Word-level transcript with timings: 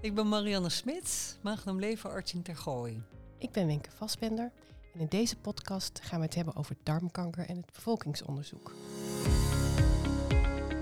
Ik 0.00 0.14
ben 0.14 0.28
Marianne 0.28 0.68
Smits, 0.68 1.36
magnum 1.42 1.78
leverarts 1.78 2.34
in 2.34 2.42
Tergooi. 2.42 3.02
Ik 3.38 3.52
ben 3.52 3.66
Wenke 3.66 3.90
Vasbender 3.90 4.52
en 4.94 5.00
in 5.00 5.06
deze 5.08 5.36
podcast 5.36 6.00
gaan 6.02 6.18
we 6.18 6.24
het 6.24 6.34
hebben 6.34 6.56
over 6.56 6.76
darmkanker 6.82 7.46
en 7.46 7.56
het 7.56 7.72
bevolkingsonderzoek. 7.72 8.72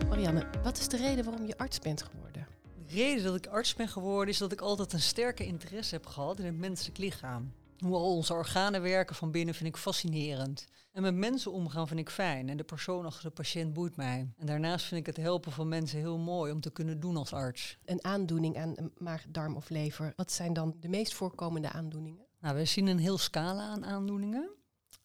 Marianne, 0.09 0.47
wat 0.63 0.79
is 0.79 0.89
de 0.89 0.97
reden 0.97 1.25
waarom 1.25 1.47
je 1.47 1.59
arts 1.59 1.79
bent 1.79 2.03
geworden? 2.03 2.47
De 2.87 2.95
reden 2.95 3.25
dat 3.25 3.35
ik 3.35 3.47
arts 3.47 3.75
ben 3.75 3.89
geworden 3.89 4.29
is 4.29 4.39
dat 4.39 4.53
ik 4.53 4.61
altijd 4.61 4.93
een 4.93 5.01
sterke 5.01 5.47
interesse 5.47 5.95
heb 5.95 6.07
gehad 6.07 6.39
in 6.39 6.47
het 6.47 6.59
menselijk 6.59 6.99
lichaam. 6.99 7.53
Hoe 7.79 7.95
al 7.95 8.15
onze 8.15 8.33
organen 8.33 8.83
werken 8.83 9.17
van 9.17 9.31
binnen 9.31 9.55
vind 9.55 9.69
ik 9.69 9.77
fascinerend. 9.77 10.67
En 10.93 11.03
met 11.03 11.15
mensen 11.15 11.53
omgaan 11.53 11.89
vind 11.89 12.01
ik 12.01 12.11
fijn. 12.11 12.49
En 12.49 12.57
de 12.57 12.65
persoon 12.65 13.07
achter 13.07 13.23
de 13.23 13.31
patiënt 13.31 13.73
boeit 13.73 13.97
mij. 13.97 14.29
En 14.37 14.47
daarnaast 14.47 14.87
vind 14.87 15.01
ik 15.01 15.07
het 15.07 15.25
helpen 15.25 15.53
van 15.53 15.69
mensen 15.69 15.99
heel 15.99 16.19
mooi 16.19 16.53
om 16.53 16.61
te 16.61 16.71
kunnen 16.71 17.01
doen 17.01 17.17
als 17.17 17.33
arts. 17.33 17.79
Een 17.85 18.05
aandoening 18.05 18.59
aan 18.59 18.75
maag, 18.97 19.25
darm 19.29 19.57
of 19.57 19.69
lever. 19.69 20.13
Wat 20.17 20.33
zijn 20.33 20.53
dan 20.53 20.77
de 20.81 20.89
meest 20.89 21.15
voorkomende 21.15 21.71
aandoeningen? 21.71 22.27
Nou, 22.41 22.57
we 22.57 22.65
zien 22.65 22.87
een 22.87 22.99
heel 22.99 23.19
scala 23.19 23.69
aan 23.69 23.85
aandoeningen. 23.85 24.51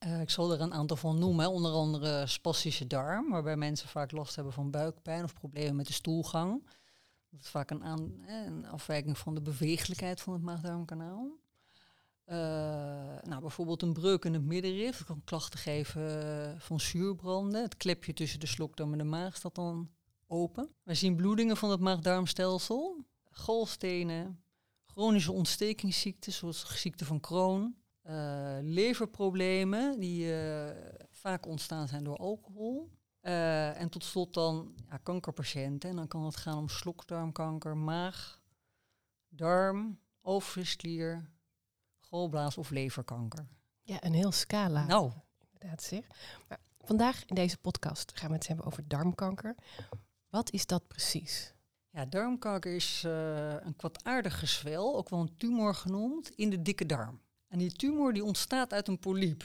Uh, 0.05 0.21
ik 0.21 0.29
zal 0.29 0.51
er 0.51 0.61
een 0.61 0.73
aantal 0.73 0.97
van 0.97 1.19
noemen, 1.19 1.51
onder 1.51 1.71
andere 1.71 2.27
spastische 2.27 2.87
darm, 2.87 3.29
waarbij 3.29 3.55
mensen 3.55 3.87
vaak 3.87 4.11
last 4.11 4.35
hebben 4.35 4.53
van 4.53 4.71
buikpijn 4.71 5.23
of 5.23 5.33
problemen 5.33 5.75
met 5.75 5.87
de 5.87 5.93
stoelgang. 5.93 6.69
Dat 7.29 7.39
is 7.39 7.49
vaak 7.49 7.69
een, 7.69 7.83
aan, 7.83 8.13
een 8.27 8.67
afwijking 8.67 9.17
van 9.17 9.35
de 9.35 9.41
beweeglijkheid 9.41 10.21
van 10.21 10.33
het 10.33 10.41
maag-darmkanaal. 10.41 11.39
Uh, 12.31 12.37
nou, 13.21 13.41
bijvoorbeeld 13.41 13.81
een 13.81 13.93
breuk 13.93 14.25
in 14.25 14.33
het 14.33 14.43
middenrif. 14.43 15.03
Kan 15.03 15.21
klachten 15.23 15.59
geven 15.59 16.23
eh, 16.23 16.59
van 16.59 16.79
zuurbranden. 16.79 17.61
Het 17.61 17.77
klepje 17.77 18.13
tussen 18.13 18.39
de 18.39 18.45
slokdarm 18.45 18.91
en 18.91 18.97
de 18.97 19.03
maag 19.03 19.35
staat 19.35 19.55
dan 19.55 19.89
open. 20.27 20.69
We 20.83 20.93
zien 20.93 21.15
bloedingen 21.15 21.57
van 21.57 21.71
het 21.71 21.79
maag-darmstelsel, 21.79 23.05
galstenen, 23.29 24.43
chronische 24.85 25.31
ontstekingsziekten 25.31 26.33
zoals 26.33 26.81
ziekte 26.81 27.05
van 27.05 27.19
Crohn, 27.19 27.75
uh, 28.09 28.57
leverproblemen 28.61 29.99
die 29.99 30.33
vaak 31.09 31.45
ontstaan 31.45 31.87
zijn 31.87 32.03
door 32.03 32.17
alcohol. 32.17 32.89
en 33.21 33.89
tot 33.89 34.03
slot 34.03 34.33
dan 34.33 34.75
ja, 34.89 34.97
kankerpatiënten. 34.97 35.89
En 35.89 35.95
dan 35.95 36.07
kan 36.07 36.25
het 36.25 36.35
gaan 36.35 36.57
om 36.57 36.69
slokdarmkanker, 36.69 37.77
maag, 37.77 38.41
darm, 39.29 39.99
overvlesklier, 40.21 41.30
galblaas 42.11 42.57
of 42.57 42.69
leverkanker. 42.69 43.47
Ja, 43.81 44.03
een 44.03 44.13
heel 44.13 44.31
scala. 44.31 44.85
Nou. 44.85 45.11
Inderdaad 45.51 45.83
zeg. 45.83 46.07
Maar 46.47 46.59
vandaag 46.81 47.25
in 47.25 47.35
deze 47.35 47.57
podcast 47.57 48.11
gaan 48.17 48.29
we 48.29 48.35
het 48.35 48.47
hebben 48.47 48.65
over 48.65 48.87
darmkanker. 48.87 49.55
Wat 50.29 50.51
is 50.51 50.65
dat 50.65 50.87
precies? 50.87 51.53
Ja, 51.89 52.05
darmkanker 52.05 52.75
is 52.75 53.03
uh, 53.05 53.53
een 53.61 53.75
kwaadaardig 53.75 54.39
gezwel, 54.39 54.95
ook 54.95 55.09
wel 55.09 55.19
een 55.19 55.37
tumor 55.37 55.75
genoemd, 55.75 56.29
in 56.35 56.49
de 56.49 56.61
dikke 56.61 56.85
darm. 56.85 57.21
En 57.47 57.59
die 57.59 57.71
tumor 57.71 58.13
die 58.13 58.23
ontstaat 58.23 58.73
uit 58.73 58.87
een 58.87 58.99
polyp. 58.99 59.43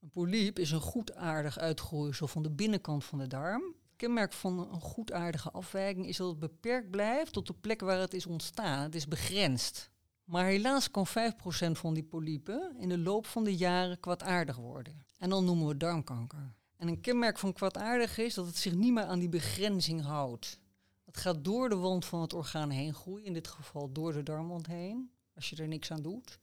Een 0.00 0.10
polyp 0.10 0.58
is 0.58 0.70
een 0.70 0.80
goedaardig 0.80 1.58
uitgroeisel 1.58 2.28
van 2.28 2.42
de 2.42 2.50
binnenkant 2.50 3.04
van 3.04 3.18
de 3.18 3.26
darm. 3.26 3.62
Het 3.62 3.96
kenmerk 3.96 4.32
van 4.32 4.58
een 4.58 4.80
goedaardige 4.80 5.50
afwijking 5.50 6.06
is 6.06 6.16
dat 6.16 6.28
het 6.28 6.38
beperkt 6.38 6.90
blijft 6.90 7.32
tot 7.32 7.46
de 7.46 7.52
plek 7.52 7.80
waar 7.80 7.98
het 7.98 8.14
is 8.14 8.26
ontstaan. 8.26 8.82
Het 8.82 8.94
is 8.94 9.08
begrensd. 9.08 9.90
Maar 10.24 10.44
helaas 10.44 10.90
kan 10.90 11.06
5% 11.08 11.10
van 11.72 11.94
die 11.94 12.04
polypen 12.04 12.76
in 12.78 12.88
de 12.88 12.98
loop 12.98 13.26
van 13.26 13.44
de 13.44 13.56
jaren 13.56 14.00
kwaadaardig 14.00 14.56
worden. 14.56 15.06
En 15.18 15.30
dan 15.30 15.44
noemen 15.44 15.66
we 15.66 15.76
darmkanker. 15.76 16.54
En 16.76 16.88
een 16.88 17.00
kenmerk 17.00 17.38
van 17.38 17.52
kwaadaardig 17.52 18.18
is 18.18 18.34
dat 18.34 18.46
het 18.46 18.56
zich 18.56 18.74
niet 18.74 18.92
meer 18.92 19.04
aan 19.04 19.18
die 19.18 19.28
begrenzing 19.28 20.02
houdt. 20.02 20.60
Het 21.04 21.16
gaat 21.16 21.44
door 21.44 21.68
de 21.68 21.76
wand 21.76 22.04
van 22.04 22.20
het 22.20 22.32
orgaan 22.32 22.70
heen 22.70 22.94
groeien, 22.94 23.26
in 23.26 23.32
dit 23.32 23.48
geval 23.48 23.92
door 23.92 24.12
de 24.12 24.22
darmwand 24.22 24.66
heen, 24.66 25.10
als 25.34 25.50
je 25.50 25.56
er 25.56 25.68
niks 25.68 25.90
aan 25.90 26.02
doet. 26.02 26.38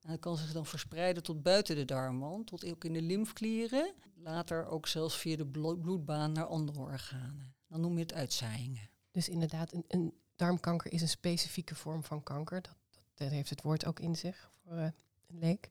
En 0.00 0.10
het 0.10 0.20
kan 0.20 0.36
zich 0.36 0.52
dan 0.52 0.66
verspreiden 0.66 1.22
tot 1.22 1.42
buiten 1.42 1.76
de 1.76 1.84
darmwand, 1.84 2.46
tot 2.46 2.64
ook 2.64 2.84
in 2.84 2.92
de 2.92 3.02
lymfklieren. 3.02 3.94
Later 4.14 4.66
ook 4.66 4.86
zelfs 4.86 5.16
via 5.16 5.36
de 5.36 5.46
bloedbaan 5.46 6.32
naar 6.32 6.46
andere 6.46 6.78
organen. 6.78 7.54
Dan 7.68 7.80
noem 7.80 7.94
je 7.94 8.02
het 8.02 8.12
uitzaaiingen. 8.12 8.90
Dus 9.10 9.28
inderdaad, 9.28 9.72
een, 9.72 9.84
een 9.88 10.14
darmkanker 10.36 10.92
is 10.92 11.02
een 11.02 11.08
specifieke 11.08 11.74
vorm 11.74 12.04
van 12.04 12.22
kanker. 12.22 12.62
Dat 13.24 13.30
heeft 13.30 13.50
het 13.50 13.62
woord 13.62 13.86
ook 13.86 14.00
in 14.00 14.16
zich 14.16 14.50
voor 14.64 14.76
uh, 14.76 14.82
een 15.26 15.38
leek. 15.38 15.70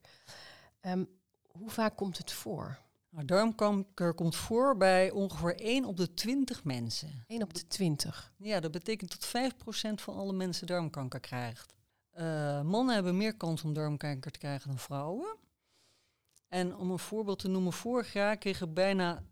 Um, 0.82 1.08
hoe 1.46 1.70
vaak 1.70 1.96
komt 1.96 2.18
het 2.18 2.32
voor? 2.32 2.78
Nou, 3.08 3.24
darmkanker 3.24 4.14
komt 4.14 4.36
voor 4.36 4.76
bij 4.76 5.10
ongeveer 5.10 5.60
1 5.60 5.84
op 5.84 5.96
de 5.96 6.14
20 6.14 6.64
mensen. 6.64 7.24
1 7.26 7.42
op 7.42 7.54
de 7.54 7.66
20? 7.66 8.32
Ja, 8.36 8.60
dat 8.60 8.70
betekent 8.70 9.10
dat 9.10 9.52
5% 9.52 9.94
van 9.94 10.14
alle 10.14 10.32
mensen 10.32 10.66
darmkanker 10.66 11.20
krijgt. 11.20 11.74
Uh, 12.18 12.62
mannen 12.62 12.94
hebben 12.94 13.16
meer 13.16 13.36
kans 13.36 13.62
om 13.62 13.72
darmkanker 13.72 14.30
te 14.30 14.38
krijgen 14.38 14.68
dan 14.68 14.78
vrouwen. 14.78 15.36
En 16.48 16.76
om 16.76 16.90
een 16.90 16.98
voorbeeld 16.98 17.38
te 17.38 17.48
noemen, 17.48 17.72
vorig 17.72 18.12
jaar 18.12 18.36
kregen 18.36 18.74
bijna 18.74 19.22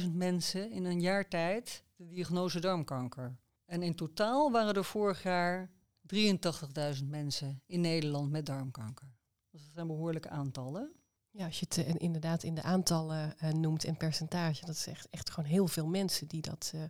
12.000 0.00 0.10
mensen 0.12 0.70
in 0.70 0.84
een 0.84 1.00
jaar 1.00 1.28
tijd 1.28 1.82
de 1.96 2.06
diagnose 2.06 2.60
darmkanker. 2.60 3.36
En 3.64 3.82
in 3.82 3.94
totaal 3.94 4.50
waren 4.50 4.74
er 4.74 4.84
vorig 4.84 5.22
jaar 5.22 5.70
83.000 6.14 7.04
mensen 7.04 7.62
in 7.66 7.80
Nederland 7.80 8.30
met 8.30 8.46
darmkanker. 8.46 9.08
Dus 9.50 9.62
dat 9.62 9.70
zijn 9.74 9.86
behoorlijke 9.86 10.28
aantallen. 10.28 10.92
Ja, 11.30 11.46
als 11.46 11.60
je 11.60 11.66
het 11.68 11.78
uh, 11.78 11.94
inderdaad 11.98 12.42
in 12.42 12.54
de 12.54 12.62
aantallen 12.62 13.34
uh, 13.42 13.50
noemt 13.50 13.84
en 13.84 13.96
percentage, 13.96 14.66
dat 14.66 14.74
is 14.74 14.86
echt, 14.86 15.08
echt 15.10 15.30
gewoon 15.30 15.50
heel 15.50 15.66
veel 15.66 15.86
mensen 15.86 16.28
die 16.28 16.42
dat 16.42 16.72
uh, 16.74 16.82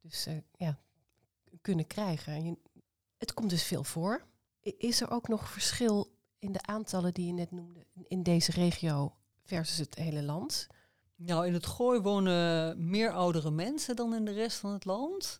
dus 0.00 0.28
ja, 0.56 0.78
kunnen 1.60 1.86
krijgen. 1.86 2.32
En 2.32 2.44
je, 2.44 2.56
het 3.16 3.34
komt 3.34 3.50
dus 3.50 3.62
veel 3.62 3.84
voor. 3.84 4.26
Is 4.60 5.00
er 5.00 5.10
ook 5.10 5.28
nog 5.28 5.50
verschil 5.50 6.12
in 6.38 6.52
de 6.52 6.62
aantallen 6.62 7.14
die 7.14 7.26
je 7.26 7.32
net 7.32 7.50
noemde 7.50 7.86
in 8.08 8.22
deze 8.22 8.50
regio 8.50 9.16
versus 9.42 9.78
het 9.78 9.94
hele 9.94 10.22
land? 10.22 10.66
Nou, 11.16 11.46
in 11.46 11.52
het 11.52 11.66
Gooi 11.66 12.00
wonen 12.00 12.88
meer 12.90 13.12
oudere 13.12 13.50
mensen 13.50 13.96
dan 13.96 14.14
in 14.14 14.24
de 14.24 14.32
rest 14.32 14.58
van 14.58 14.72
het 14.72 14.84
land. 14.84 15.38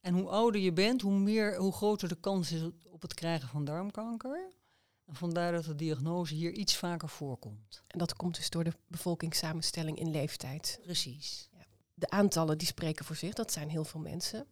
En 0.00 0.14
hoe 0.14 0.28
ouder 0.28 0.60
je 0.60 0.72
bent, 0.72 1.00
hoe, 1.00 1.18
meer, 1.18 1.56
hoe 1.56 1.72
groter 1.72 2.08
de 2.08 2.20
kans 2.20 2.52
is 2.52 2.62
op 2.90 3.02
het 3.02 3.14
krijgen 3.14 3.48
van 3.48 3.64
darmkanker. 3.64 4.52
En 5.04 5.14
vandaar 5.14 5.52
dat 5.52 5.64
de 5.64 5.74
diagnose 5.74 6.34
hier 6.34 6.52
iets 6.52 6.76
vaker 6.76 7.08
voorkomt. 7.08 7.82
En 7.86 7.98
dat 7.98 8.14
komt 8.14 8.36
dus 8.36 8.50
door 8.50 8.64
de 8.64 8.72
bevolkingssamenstelling 8.86 9.98
in 9.98 10.10
leeftijd. 10.10 10.78
Precies. 10.82 11.48
Ja. 11.52 11.64
De 11.94 12.10
aantallen 12.10 12.58
die 12.58 12.66
spreken 12.66 13.04
voor 13.04 13.16
zich, 13.16 13.34
dat 13.34 13.52
zijn 13.52 13.68
heel 13.68 13.84
veel 13.84 14.00
mensen. 14.00 14.46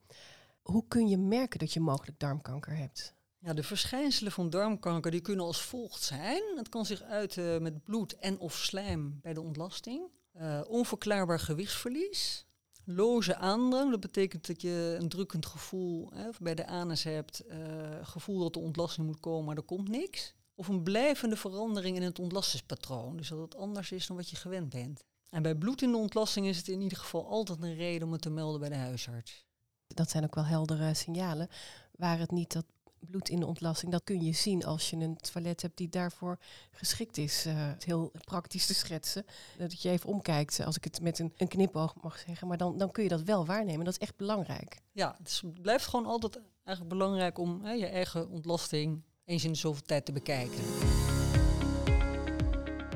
Hoe 0.63 0.85
kun 0.89 1.09
je 1.09 1.19
merken 1.19 1.59
dat 1.59 1.73
je 1.73 1.81
mogelijk 1.81 2.19
darmkanker 2.19 2.77
hebt? 2.77 3.15
Ja, 3.39 3.55
de 3.55 3.63
verschijnselen 3.63 4.33
van 4.33 4.51
darmkanker 4.51 5.11
die 5.11 5.21
kunnen 5.21 5.45
als 5.45 5.63
volgt 5.63 6.03
zijn. 6.03 6.43
Het 6.57 6.69
kan 6.69 6.87
zich 6.87 7.03
uiten 7.03 7.63
met 7.63 7.85
bloed 7.85 8.17
en 8.17 8.39
of 8.39 8.55
slijm 8.55 9.19
bij 9.23 9.35
de 9.35 9.41
ontlasting. 9.41 10.11
Uh, 10.37 10.61
onverklaarbaar 10.69 11.41
gewichtsverlies. 11.41 12.46
Loze 12.89 13.37
aandrang, 13.37 13.91
dat 13.91 14.01
betekent 14.01 14.47
dat 14.47 14.63
je 14.63 14.97
een 15.01 15.09
drukkend 15.09 15.47
gevoel 15.47 16.11
hè, 16.15 16.29
bij 16.41 16.55
de 16.55 16.67
anus 16.67 17.03
hebt, 17.03 17.43
uh, 17.49 17.57
gevoel 18.03 18.39
dat 18.39 18.53
de 18.53 18.59
ontlasting 18.59 19.07
moet 19.07 19.21
komen, 19.21 19.45
maar 19.45 19.57
er 19.57 19.63
komt 19.63 19.89
niks. 19.89 20.35
Of 20.55 20.69
een 20.69 20.83
blijvende 20.83 21.37
verandering 21.37 21.97
in 21.97 22.03
het 22.03 22.19
ontlastingspatroon, 22.19 23.17
dus 23.17 23.29
dat 23.29 23.39
het 23.39 23.57
anders 23.57 23.93
is 23.93 24.07
dan 24.07 24.17
wat 24.17 24.31
je 24.31 24.37
gewend 24.37 24.69
bent. 24.69 25.05
En 25.31 25.43
bij 25.43 25.55
bloed 25.55 25.83
in 25.83 25.91
de 25.91 25.97
ontlasting 25.97 26.47
is 26.47 26.57
het 26.57 26.69
in 26.69 26.81
ieder 26.81 26.99
geval 26.99 27.27
altijd 27.29 27.63
een 27.63 27.75
reden 27.75 28.07
om 28.07 28.13
het 28.13 28.23
te 28.23 28.31
melden 28.31 28.61
bij 28.61 28.69
de 28.69 28.75
huisarts. 28.75 29.47
Dat 29.87 30.11
zijn 30.11 30.25
ook 30.25 30.35
wel 30.35 30.45
heldere 30.45 30.95
signalen. 30.95 31.49
Waar 31.93 32.19
het 32.19 32.31
niet 32.31 32.53
dat 32.53 32.65
bloed 33.07 33.29
in 33.29 33.41
de 33.41 33.47
ontlasting, 33.47 33.93
dat 33.93 34.05
kun 34.05 34.25
je 34.25 34.33
zien 34.33 34.65
als 34.65 34.91
je 34.91 34.97
een 34.97 35.17
toilet 35.17 35.63
hebt 35.63 35.77
die 35.77 35.89
daarvoor 35.89 36.39
geschikt 36.71 37.17
is. 37.17 37.47
Uh, 37.47 37.71
heel 37.79 38.13
praktisch 38.25 38.67
te 38.67 38.75
schetsen. 38.75 39.27
Dat 39.59 39.83
je 39.83 39.89
even 39.89 40.09
omkijkt, 40.09 40.65
als 40.65 40.77
ik 40.77 40.85
het 40.85 41.01
met 41.01 41.19
een, 41.19 41.33
een 41.37 41.49
knipoog 41.49 41.95
mag 42.03 42.19
zeggen. 42.19 42.49
Maar 42.49 42.57
dan, 42.57 42.79
dan 42.79 42.91
kun 42.91 43.03
je 43.03 43.09
dat 43.09 43.23
wel 43.23 43.47
waarnemen. 43.47 43.85
Dat 43.85 43.95
is 43.95 44.01
echt 44.01 44.17
belangrijk. 44.17 44.81
Ja, 44.93 45.17
het 45.23 45.43
blijft 45.63 45.87
gewoon 45.87 46.07
altijd 46.07 46.39
eigenlijk 46.65 46.99
belangrijk 46.99 47.39
om 47.39 47.65
hè, 47.65 47.73
je 47.73 47.87
eigen 47.87 48.29
ontlasting 48.29 49.03
eens 49.25 49.45
in 49.45 49.53
de 49.53 49.59
zoveel 49.59 49.85
tijd 49.87 50.05
te 50.05 50.13
bekijken. 50.13 50.61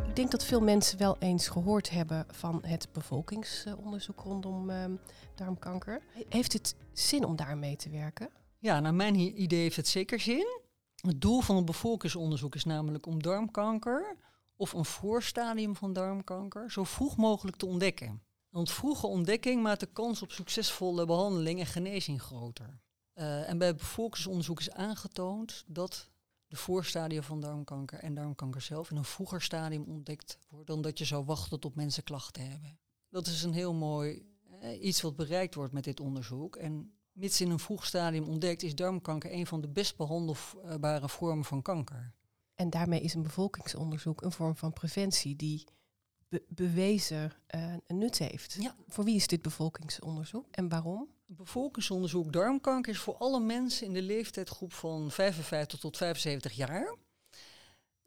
Ik 0.08 0.16
denk 0.16 0.30
dat 0.30 0.44
veel 0.44 0.60
mensen 0.60 0.98
wel 0.98 1.16
eens 1.18 1.48
gehoord 1.48 1.90
hebben 1.90 2.26
van 2.28 2.62
het 2.66 2.88
bevolkingsonderzoek 2.92 4.20
rondom 4.20 4.70
uh, 4.70 4.84
darmkanker. 5.34 6.02
Heeft 6.28 6.52
het 6.52 6.74
zin 6.92 7.24
om 7.24 7.36
daar 7.36 7.58
mee 7.58 7.76
te 7.76 7.90
werken? 7.90 8.30
Ja, 8.60 8.80
naar 8.80 8.94
mijn 8.94 9.40
idee 9.42 9.60
heeft 9.60 9.76
het 9.76 9.88
zeker 9.88 10.20
zin. 10.20 10.60
Het 10.94 11.20
doel 11.20 11.40
van 11.40 11.56
het 11.56 11.64
bevolkingsonderzoek 11.64 12.54
is 12.54 12.64
namelijk 12.64 13.06
om 13.06 13.22
darmkanker 13.22 14.16
of 14.56 14.72
een 14.72 14.84
voorstadium 14.84 15.76
van 15.76 15.92
darmkanker 15.92 16.70
zo 16.70 16.84
vroeg 16.84 17.16
mogelijk 17.16 17.56
te 17.56 17.66
ontdekken. 17.66 18.22
Want 18.48 18.70
vroege 18.70 19.06
ontdekking 19.06 19.62
maakt 19.62 19.80
de 19.80 19.86
kans 19.86 20.22
op 20.22 20.32
succesvolle 20.32 21.06
behandeling 21.06 21.60
en 21.60 21.66
genezing 21.66 22.22
groter. 22.22 22.80
Uh, 23.14 23.48
en 23.48 23.58
bij 23.58 23.66
het 23.66 23.76
bevolkingsonderzoek 23.76 24.60
is 24.60 24.70
aangetoond 24.70 25.64
dat 25.66 26.10
de 26.46 26.56
voorstadia 26.56 27.22
van 27.22 27.40
darmkanker 27.40 27.98
en 27.98 28.14
darmkanker 28.14 28.60
zelf 28.60 28.90
in 28.90 28.96
een 28.96 29.04
vroeger 29.04 29.42
stadium 29.42 29.84
ontdekt 29.84 30.38
wordt 30.48 30.66
dan 30.66 30.82
dat 30.82 30.98
je 30.98 31.04
zou 31.04 31.24
wachten 31.24 31.60
tot 31.60 31.74
mensen 31.74 32.04
klachten 32.04 32.50
hebben. 32.50 32.78
Dat 33.08 33.26
is 33.26 33.42
een 33.42 33.52
heel 33.52 33.74
mooi 33.74 34.26
eh, 34.60 34.82
iets 34.82 35.00
wat 35.00 35.16
bereikt 35.16 35.54
wordt 35.54 35.72
met 35.72 35.84
dit 35.84 36.00
onderzoek. 36.00 36.56
En 36.56 36.99
mits 37.12 37.40
in 37.40 37.50
een 37.50 37.58
vroeg 37.58 37.86
stadium 37.86 38.28
ontdekt, 38.28 38.62
is 38.62 38.74
darmkanker 38.74 39.32
een 39.32 39.46
van 39.46 39.60
de 39.60 39.68
best 39.68 39.96
behandelbare 39.96 41.08
vormen 41.08 41.44
van 41.44 41.62
kanker. 41.62 42.12
En 42.54 42.70
daarmee 42.70 43.00
is 43.00 43.14
een 43.14 43.22
bevolkingsonderzoek 43.22 44.22
een 44.22 44.32
vorm 44.32 44.56
van 44.56 44.72
preventie 44.72 45.36
die 45.36 45.64
bewezen 46.48 47.32
uh, 47.54 47.74
nut 47.86 48.18
heeft. 48.18 48.56
Ja. 48.60 48.74
Voor 48.88 49.04
wie 49.04 49.16
is 49.16 49.26
dit 49.26 49.42
bevolkingsonderzoek 49.42 50.46
en 50.50 50.68
waarom? 50.68 51.08
bevolkingsonderzoek 51.36 52.32
darmkanker 52.32 52.92
is 52.92 52.98
voor 52.98 53.16
alle 53.16 53.40
mensen 53.40 53.86
in 53.86 53.92
de 53.92 54.02
leeftijdsgroep 54.02 54.72
van 54.72 55.10
55 55.10 55.78
tot 55.78 55.96
75 55.96 56.52
jaar. 56.52 56.96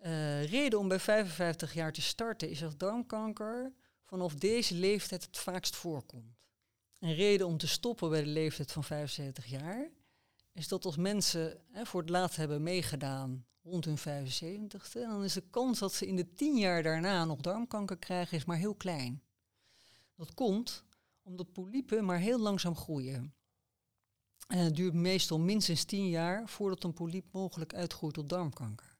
Uh, 0.05 0.43
reden 0.45 0.79
om 0.79 0.87
bij 0.87 0.99
55 0.99 1.73
jaar 1.73 1.91
te 1.91 2.01
starten 2.01 2.49
is 2.49 2.59
dat 2.59 2.79
darmkanker 2.79 3.73
vanaf 4.03 4.35
deze 4.35 4.75
leeftijd 4.75 5.23
het 5.25 5.37
vaakst 5.37 5.75
voorkomt. 5.75 6.42
Een 7.03 7.13
reden 7.13 7.47
om 7.47 7.57
te 7.57 7.67
stoppen 7.67 8.09
bij 8.09 8.23
de 8.23 8.29
leeftijd 8.29 8.71
van 8.71 8.83
75 8.83 9.45
jaar 9.45 9.89
is 10.51 10.67
dat 10.67 10.85
als 10.85 10.97
mensen 10.97 11.59
hè, 11.71 11.85
voor 11.85 12.01
het 12.01 12.09
laatst 12.09 12.37
hebben 12.37 12.63
meegedaan 12.63 13.45
rond 13.63 13.85
hun 13.85 13.97
75ste, 13.97 14.91
dan 14.93 15.23
is 15.23 15.33
de 15.33 15.43
kans 15.49 15.79
dat 15.79 15.93
ze 15.93 16.07
in 16.07 16.15
de 16.15 16.33
10 16.33 16.57
jaar 16.57 16.83
daarna 16.83 17.25
nog 17.25 17.41
darmkanker 17.41 17.97
krijgen 17.97 18.37
is 18.37 18.45
maar 18.45 18.57
heel 18.57 18.75
klein. 18.75 19.23
Dat 20.15 20.33
komt 20.33 20.83
omdat 21.21 21.51
polypen 21.51 22.05
maar 22.05 22.19
heel 22.19 22.39
langzaam 22.39 22.75
groeien. 22.75 23.33
En 24.47 24.57
het 24.57 24.75
duurt 24.75 24.93
meestal 24.93 25.39
minstens 25.39 25.83
10 25.83 26.09
jaar 26.09 26.49
voordat 26.49 26.83
een 26.83 26.93
polyp 26.93 27.25
mogelijk 27.31 27.73
uitgroeit 27.73 28.13
tot 28.13 28.29
darmkanker. 28.29 28.92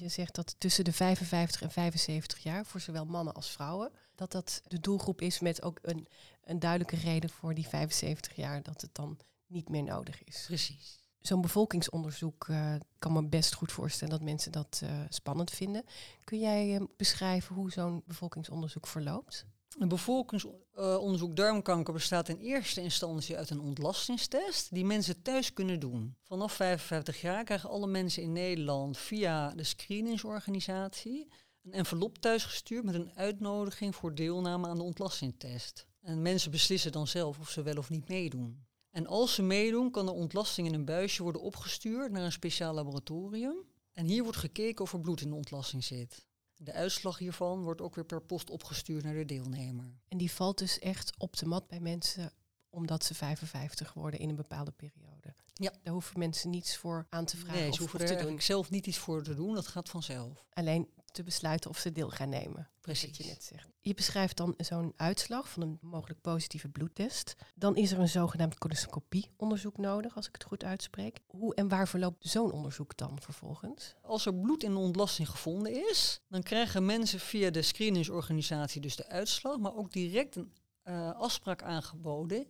Je 0.00 0.08
zegt 0.08 0.34
dat 0.34 0.54
tussen 0.58 0.84
de 0.84 0.92
55 0.92 1.62
en 1.62 1.70
75 1.70 2.38
jaar, 2.38 2.66
voor 2.66 2.80
zowel 2.80 3.04
mannen 3.04 3.34
als 3.34 3.50
vrouwen, 3.50 3.90
dat 4.14 4.32
dat 4.32 4.62
de 4.66 4.80
doelgroep 4.80 5.20
is 5.20 5.40
met 5.40 5.62
ook 5.62 5.78
een, 5.82 6.06
een 6.44 6.58
duidelijke 6.58 6.96
reden 6.96 7.30
voor 7.30 7.54
die 7.54 7.68
75 7.68 8.36
jaar 8.36 8.62
dat 8.62 8.80
het 8.80 8.94
dan 8.94 9.18
niet 9.46 9.68
meer 9.68 9.82
nodig 9.82 10.24
is. 10.24 10.44
Precies. 10.46 10.98
Zo'n 11.20 11.40
bevolkingsonderzoek 11.40 12.46
uh, 12.46 12.74
kan 12.98 13.12
me 13.12 13.24
best 13.24 13.54
goed 13.54 13.72
voorstellen 13.72 14.18
dat 14.18 14.22
mensen 14.22 14.52
dat 14.52 14.80
uh, 14.84 14.90
spannend 15.08 15.50
vinden. 15.50 15.84
Kun 16.24 16.38
jij 16.38 16.74
uh, 16.74 16.86
beschrijven 16.96 17.54
hoe 17.54 17.70
zo'n 17.70 18.02
bevolkingsonderzoek 18.06 18.86
verloopt? 18.86 19.46
Een 19.78 19.88
bevolkingsonderzoek 19.88 21.36
darmkanker 21.36 21.92
bestaat 21.92 22.28
in 22.28 22.38
eerste 22.38 22.80
instantie 22.80 23.36
uit 23.36 23.50
een 23.50 23.60
ontlastingstest 23.60 24.74
die 24.74 24.84
mensen 24.84 25.22
thuis 25.22 25.52
kunnen 25.52 25.80
doen. 25.80 26.16
Vanaf 26.22 26.52
55 26.52 27.20
jaar 27.20 27.44
krijgen 27.44 27.70
alle 27.70 27.86
mensen 27.86 28.22
in 28.22 28.32
Nederland 28.32 28.98
via 28.98 29.54
de 29.54 29.64
screeningsorganisatie 29.64 31.28
een 31.62 31.72
envelop 31.72 32.18
thuisgestuurd 32.18 32.84
met 32.84 32.94
een 32.94 33.12
uitnodiging 33.14 33.96
voor 33.96 34.14
deelname 34.14 34.68
aan 34.68 34.76
de 34.76 34.82
ontlastingstest. 34.82 35.86
En 36.00 36.22
mensen 36.22 36.50
beslissen 36.50 36.92
dan 36.92 37.06
zelf 37.06 37.38
of 37.38 37.50
ze 37.50 37.62
wel 37.62 37.76
of 37.76 37.90
niet 37.90 38.08
meedoen. 38.08 38.64
En 38.90 39.06
als 39.06 39.34
ze 39.34 39.42
meedoen, 39.42 39.90
kan 39.90 40.06
de 40.06 40.12
ontlasting 40.12 40.66
in 40.66 40.74
een 40.74 40.84
buisje 40.84 41.22
worden 41.22 41.42
opgestuurd 41.42 42.12
naar 42.12 42.24
een 42.24 42.32
speciaal 42.32 42.74
laboratorium. 42.74 43.56
En 43.92 44.06
hier 44.06 44.22
wordt 44.22 44.38
gekeken 44.38 44.84
of 44.84 44.92
er 44.92 45.00
bloed 45.00 45.20
in 45.20 45.28
de 45.28 45.34
ontlasting 45.34 45.84
zit. 45.84 46.28
De 46.62 46.72
uitslag 46.72 47.18
hiervan 47.18 47.62
wordt 47.62 47.80
ook 47.80 47.94
weer 47.94 48.04
per 48.04 48.22
post 48.22 48.50
opgestuurd 48.50 49.04
naar 49.04 49.14
de 49.14 49.24
deelnemer. 49.24 50.00
En 50.08 50.18
die 50.18 50.32
valt 50.32 50.58
dus 50.58 50.78
echt 50.78 51.12
op 51.18 51.36
de 51.36 51.46
mat 51.46 51.68
bij 51.68 51.80
mensen 51.80 52.32
omdat 52.70 53.04
ze 53.04 53.14
55 53.14 53.92
worden 53.92 54.20
in 54.20 54.28
een 54.28 54.36
bepaalde 54.36 54.70
periode. 54.70 55.34
Ja. 55.54 55.72
Daar 55.82 55.92
hoeven 55.92 56.18
mensen 56.18 56.50
niets 56.50 56.76
voor 56.76 57.06
aan 57.08 57.24
te 57.24 57.36
vragen. 57.36 57.60
Nee, 57.60 57.68
of, 57.68 57.74
ze 57.74 57.80
hoeven 57.80 58.00
of 58.00 58.10
er 58.10 58.16
te 58.16 58.24
doen. 58.24 58.40
zelf 58.40 58.70
niet 58.70 58.86
iets 58.86 58.98
voor 58.98 59.22
te 59.22 59.34
doen, 59.34 59.54
dat 59.54 59.66
gaat 59.66 59.88
vanzelf. 59.88 60.44
Alleen 60.52 60.88
te 61.12 61.22
besluiten 61.22 61.70
of 61.70 61.78
ze 61.78 61.92
deel 61.92 62.08
gaan 62.08 62.28
nemen. 62.28 62.68
Precies. 62.80 63.16
je, 63.16 63.24
net 63.24 63.42
zegt. 63.44 63.68
je 63.80 63.94
beschrijft 63.94 64.36
dan 64.36 64.54
zo'n 64.56 64.92
uitslag 64.96 65.48
van 65.48 65.62
een 65.62 65.78
mogelijk 65.80 66.20
positieve 66.20 66.68
bloedtest. 66.68 67.36
Dan 67.54 67.76
is 67.76 67.92
er 67.92 67.98
een 67.98 68.08
zogenaamd 68.08 68.58
coloscopie-onderzoek 68.58 69.76
nodig, 69.76 70.16
als 70.16 70.26
ik 70.26 70.32
het 70.32 70.44
goed 70.44 70.64
uitspreek. 70.64 71.20
Hoe 71.26 71.54
en 71.54 71.68
waar 71.68 71.88
verloopt 71.88 72.28
zo'n 72.28 72.52
onderzoek 72.52 72.96
dan 72.96 73.20
vervolgens? 73.20 73.94
Als 74.02 74.26
er 74.26 74.34
bloed 74.34 74.62
in 74.62 74.72
de 74.72 74.78
ontlasting 74.78 75.28
gevonden 75.28 75.88
is, 75.90 76.20
dan 76.28 76.42
krijgen 76.42 76.86
mensen 76.86 77.20
via 77.20 77.50
de 77.50 77.62
screeningsorganisatie 77.62 78.80
dus 78.80 78.96
de 78.96 79.08
uitslag, 79.08 79.58
maar 79.58 79.74
ook 79.74 79.92
direct 79.92 80.36
een 80.36 80.52
uh, 80.84 81.10
afspraak 81.12 81.62
aangeboden 81.62 82.46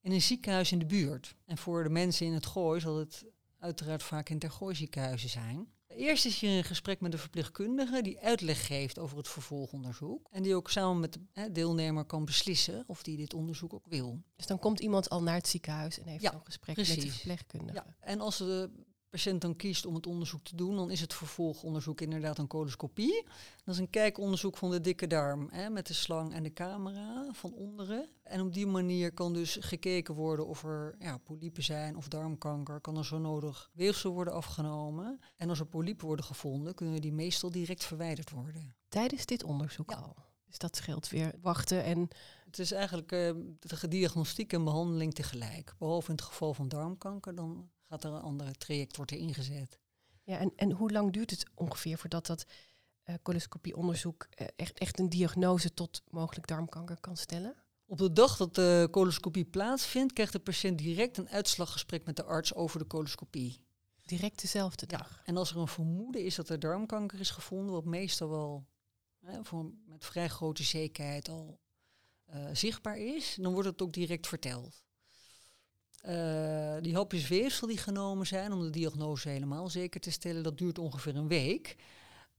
in 0.00 0.12
een 0.12 0.22
ziekenhuis 0.22 0.72
in 0.72 0.78
de 0.78 0.86
buurt. 0.86 1.36
En 1.44 1.58
voor 1.58 1.82
de 1.82 1.88
mensen 1.88 2.26
in 2.26 2.32
het 2.32 2.46
Gooi 2.46 2.80
zal 2.80 2.96
het 2.96 3.24
uiteraard 3.58 4.02
vaak 4.02 4.28
in 4.28 4.38
Tergooi 4.38 4.74
ziekenhuizen 4.74 5.28
zijn. 5.28 5.68
Eerst 5.88 6.24
is 6.24 6.40
hier 6.40 6.56
een 6.56 6.64
gesprek 6.64 7.00
met 7.00 7.12
de 7.12 7.18
verpleegkundige 7.18 8.02
die 8.02 8.18
uitleg 8.20 8.66
geeft 8.66 8.98
over 8.98 9.16
het 9.16 9.28
vervolgonderzoek. 9.28 10.28
En 10.30 10.42
die 10.42 10.54
ook 10.54 10.70
samen 10.70 11.00
met 11.00 11.12
de 11.12 11.52
deelnemer 11.52 12.04
kan 12.04 12.24
beslissen 12.24 12.84
of 12.86 13.02
die 13.02 13.16
dit 13.16 13.34
onderzoek 13.34 13.72
ook 13.74 13.86
wil. 13.86 14.22
Dus 14.36 14.46
dan 14.46 14.58
komt 14.58 14.80
iemand 14.80 15.10
al 15.10 15.22
naar 15.22 15.34
het 15.34 15.48
ziekenhuis 15.48 15.98
en 15.98 16.06
heeft 16.06 16.22
Ja, 16.22 16.32
een 16.34 16.40
gesprek 16.44 16.74
precies. 16.74 16.94
met 16.96 17.04
de 17.04 17.10
verpleegkundige. 17.12 17.82
Ja. 17.86 17.96
En 18.00 18.20
als 18.20 18.38
de 18.38 18.70
patiënt 19.14 19.40
dan 19.40 19.56
kiest 19.56 19.86
om 19.86 19.94
het 19.94 20.06
onderzoek 20.06 20.44
te 20.44 20.56
doen, 20.56 20.76
dan 20.76 20.90
is 20.90 21.00
het 21.00 21.14
vervolgonderzoek 21.14 22.00
inderdaad 22.00 22.38
een 22.38 22.46
coloscopie. 22.46 23.24
Dat 23.64 23.74
is 23.74 23.80
een 23.80 23.90
kijkonderzoek 23.90 24.56
van 24.56 24.70
de 24.70 24.80
dikke 24.80 25.06
darm 25.06 25.48
hè, 25.50 25.70
met 25.70 25.86
de 25.86 25.94
slang 25.94 26.32
en 26.32 26.42
de 26.42 26.52
camera 26.52 27.28
van 27.32 27.52
onderen. 27.52 28.08
En 28.22 28.40
op 28.40 28.52
die 28.54 28.66
manier 28.66 29.12
kan 29.12 29.32
dus 29.32 29.56
gekeken 29.60 30.14
worden 30.14 30.46
of 30.46 30.64
er 30.64 30.94
ja, 30.98 31.16
polypen 31.16 31.62
zijn 31.62 31.96
of 31.96 32.08
darmkanker. 32.08 32.80
Kan 32.80 32.96
er 32.96 33.04
zo 33.04 33.18
nodig 33.18 33.70
weefsel 33.72 34.12
worden 34.12 34.34
afgenomen. 34.34 35.20
En 35.36 35.48
als 35.48 35.60
er 35.60 35.66
polypen 35.66 36.06
worden 36.06 36.24
gevonden, 36.24 36.74
kunnen 36.74 37.00
die 37.00 37.12
meestal 37.12 37.50
direct 37.50 37.84
verwijderd 37.84 38.30
worden. 38.30 38.74
Tijdens 38.88 39.26
dit 39.26 39.44
onderzoek 39.44 39.90
Ja. 39.90 39.96
al. 39.96 40.16
Dus 40.46 40.58
dat 40.58 40.76
scheelt 40.76 41.08
weer 41.08 41.34
wachten 41.40 41.84
en 41.84 42.08
Het 42.44 42.58
is 42.58 42.72
eigenlijk 42.72 43.12
eh, 43.12 43.30
de 43.60 43.88
diagnostiek 43.88 44.52
en 44.52 44.64
behandeling 44.64 45.14
tegelijk. 45.14 45.74
Behalve 45.78 46.08
in 46.10 46.14
het 46.14 46.24
geval 46.24 46.54
van 46.54 46.68
darmkanker, 46.68 47.34
dan 47.34 47.70
gaat 47.94 48.04
er 48.04 48.18
een 48.18 48.22
ander 48.22 48.56
traject 48.56 48.96
worden 48.96 49.18
ingezet. 49.18 49.78
Ja, 50.22 50.38
en, 50.38 50.52
en 50.56 50.70
hoe 50.72 50.90
lang 50.90 51.12
duurt 51.12 51.30
het 51.30 51.46
ongeveer 51.54 51.98
voordat 51.98 52.26
dat 52.26 52.44
eh 53.02 53.14
coloscopieonderzoek 53.22 54.26
eh, 54.30 54.46
echt, 54.56 54.78
echt 54.78 54.98
een 54.98 55.08
diagnose 55.08 55.74
tot 55.74 56.02
mogelijk 56.10 56.46
darmkanker 56.46 57.00
kan 57.00 57.16
stellen? 57.16 57.54
Op 57.86 57.98
de 57.98 58.12
dag 58.12 58.36
dat 58.36 58.54
de 58.54 58.88
coloscopie 58.90 59.44
plaatsvindt, 59.44 60.12
krijgt 60.12 60.32
de 60.32 60.38
patiënt 60.38 60.78
direct 60.78 61.16
een 61.16 61.28
uitslaggesprek 61.28 62.04
met 62.06 62.16
de 62.16 62.24
arts 62.24 62.54
over 62.54 62.78
de 62.78 62.86
coloscopie. 62.86 63.62
Direct 64.02 64.40
dezelfde 64.40 64.86
Ja, 64.88 64.98
dag. 64.98 65.22
en 65.24 65.36
als 65.36 65.50
er 65.50 65.56
een 65.58 65.68
vermoeden 65.68 66.24
is 66.24 66.34
dat 66.34 66.48
er 66.48 66.58
darmkanker 66.58 67.20
is 67.20 67.30
gevonden, 67.30 67.74
wat 67.74 67.84
meestal 67.84 68.28
wel 68.28 68.66
hè, 69.20 69.44
voor, 69.44 69.72
met 69.86 70.04
vrij 70.04 70.28
grote 70.28 70.62
zekerheid 70.62 71.28
al 71.28 71.60
eh, 72.24 72.48
zichtbaar 72.52 72.98
is, 72.98 73.36
dan 73.40 73.52
wordt 73.52 73.68
het 73.68 73.82
ook 73.82 73.92
direct 73.92 74.26
verteld. 74.26 74.83
Eh, 76.04 76.76
die 76.80 76.94
hapjes 76.94 77.28
weefsel 77.28 77.66
die 77.66 77.78
genomen 77.78 78.26
zijn 78.26 78.52
om 78.52 78.60
de 78.60 78.70
diagnose 78.70 79.28
helemaal 79.28 79.68
zeker 79.68 80.00
te 80.00 80.10
stellen, 80.10 80.42
dat 80.42 80.58
duurt 80.58 80.78
ongeveer 80.78 81.16
een 81.16 81.28
week. 81.28 81.76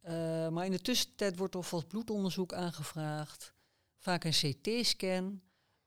Eh, 0.01 0.49
maar 0.49 0.65
in 0.65 0.71
de 0.71 0.81
tussentijd 0.81 1.37
wordt 1.37 1.55
alvast 1.55 1.87
bloedonderzoek 1.87 2.53
aangevraagd, 2.53 3.53
vaak 3.97 4.23
een 4.23 4.31
CT-scan 4.31 5.41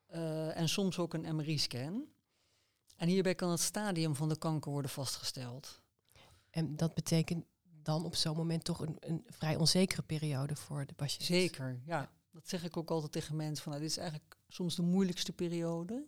eh, 0.06 0.56
en 0.56 0.68
soms 0.68 0.98
ook 0.98 1.14
een 1.14 1.36
MRI-scan. 1.36 2.04
En 2.96 3.08
hierbij 3.08 3.34
kan 3.34 3.50
het 3.50 3.60
stadium 3.60 4.14
van 4.14 4.28
de 4.28 4.38
kanker 4.38 4.70
worden 4.70 4.90
vastgesteld. 4.90 5.80
En 6.50 6.76
dat 6.76 6.94
betekent 6.94 7.44
dan 7.62 8.04
op 8.04 8.14
zo'n 8.14 8.36
moment 8.36 8.64
toch 8.64 8.80
een, 8.80 8.96
een 9.00 9.24
vrij 9.26 9.56
onzekere 9.56 10.02
periode 10.02 10.56
voor 10.56 10.86
de 10.86 10.94
patiënt. 10.94 11.22
Zeker, 11.22 11.80
ja. 11.84 12.10
Dat 12.30 12.48
zeg 12.48 12.64
ik 12.64 12.76
ook 12.76 12.90
altijd 12.90 13.12
tegen 13.12 13.36
mensen. 13.36 13.62
Van, 13.62 13.72
nou, 13.72 13.84
dit 13.84 13.92
is 13.92 13.98
eigenlijk 13.98 14.36
soms 14.48 14.76
de 14.76 14.82
moeilijkste 14.82 15.32
periode. 15.32 16.06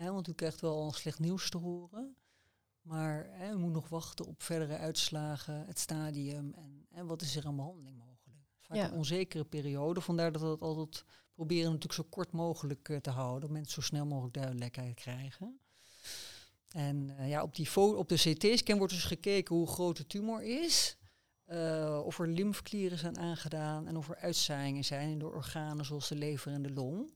Hè, 0.00 0.12
want 0.12 0.28
u 0.28 0.32
krijgt 0.32 0.60
wel 0.60 0.74
al 0.76 0.92
slecht 0.92 1.18
nieuws 1.18 1.50
te 1.50 1.58
horen. 1.58 2.16
Maar 2.82 3.26
hè, 3.30 3.52
u 3.52 3.56
moet 3.58 3.72
nog 3.72 3.88
wachten 3.88 4.26
op 4.26 4.42
verdere 4.42 4.76
uitslagen, 4.76 5.66
het 5.66 5.78
stadium 5.78 6.52
en, 6.54 6.86
en 6.90 7.06
wat 7.06 7.22
is 7.22 7.36
er 7.36 7.46
aan 7.46 7.56
behandeling 7.56 7.96
mogelijk. 7.96 8.18
Vaak 8.60 8.76
Ja. 8.76 8.84
een 8.90 8.96
onzekere 8.96 9.44
periode. 9.44 10.00
Vandaar 10.00 10.32
dat 10.32 10.40
we 10.42 10.46
dat 10.46 10.60
altijd 10.60 11.04
proberen 11.34 11.64
natuurlijk 11.64 11.92
zo 11.92 12.06
kort 12.10 12.32
mogelijk 12.32 12.88
eh, 12.88 12.96
te 12.96 13.10
houden. 13.10 13.52
Mensen 13.52 13.72
zo 13.74 13.80
snel 13.80 14.06
mogelijk 14.06 14.34
duidelijkheid 14.34 14.94
krijgen. 14.94 15.60
En 16.70 17.10
eh, 17.18 17.28
ja, 17.28 17.42
op, 17.42 17.54
die 17.54 17.76
op 17.80 18.08
de 18.08 18.14
CT-scan 18.16 18.78
wordt 18.78 18.92
dus 18.92 19.04
gekeken 19.04 19.56
hoe 19.56 19.66
groot 19.66 19.96
de 19.96 20.06
tumor 20.06 20.42
is. 20.42 20.98
eh, 21.44 22.00
of 22.04 22.18
er 22.18 22.28
lymfeklieren 22.28 22.98
zijn 22.98 23.18
aangedaan 23.18 23.86
en 23.86 23.96
of 23.96 24.08
er 24.08 24.16
uitzaaiingen 24.16 24.84
zijn 24.84 25.10
in 25.10 25.18
de 25.18 25.26
organen 25.26 25.84
zoals 25.84 26.08
de 26.08 26.14
lever 26.16 26.52
en 26.52 26.62
de 26.62 26.70
long. 26.72 27.12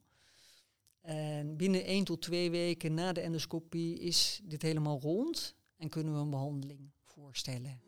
En 1.04 1.56
binnen 1.56 1.84
1 1.84 2.04
tot 2.04 2.22
2 2.22 2.50
weken 2.50 2.94
na 2.94 3.12
de 3.12 3.20
endoscopie 3.20 3.98
is 3.98 4.40
dit 4.44 4.62
helemaal 4.62 5.00
rond 5.00 5.54
en 5.76 5.88
kunnen 5.88 6.14
we 6.14 6.20
een 6.20 6.30
behandeling 6.30 6.90
voorstellen. 7.02 7.80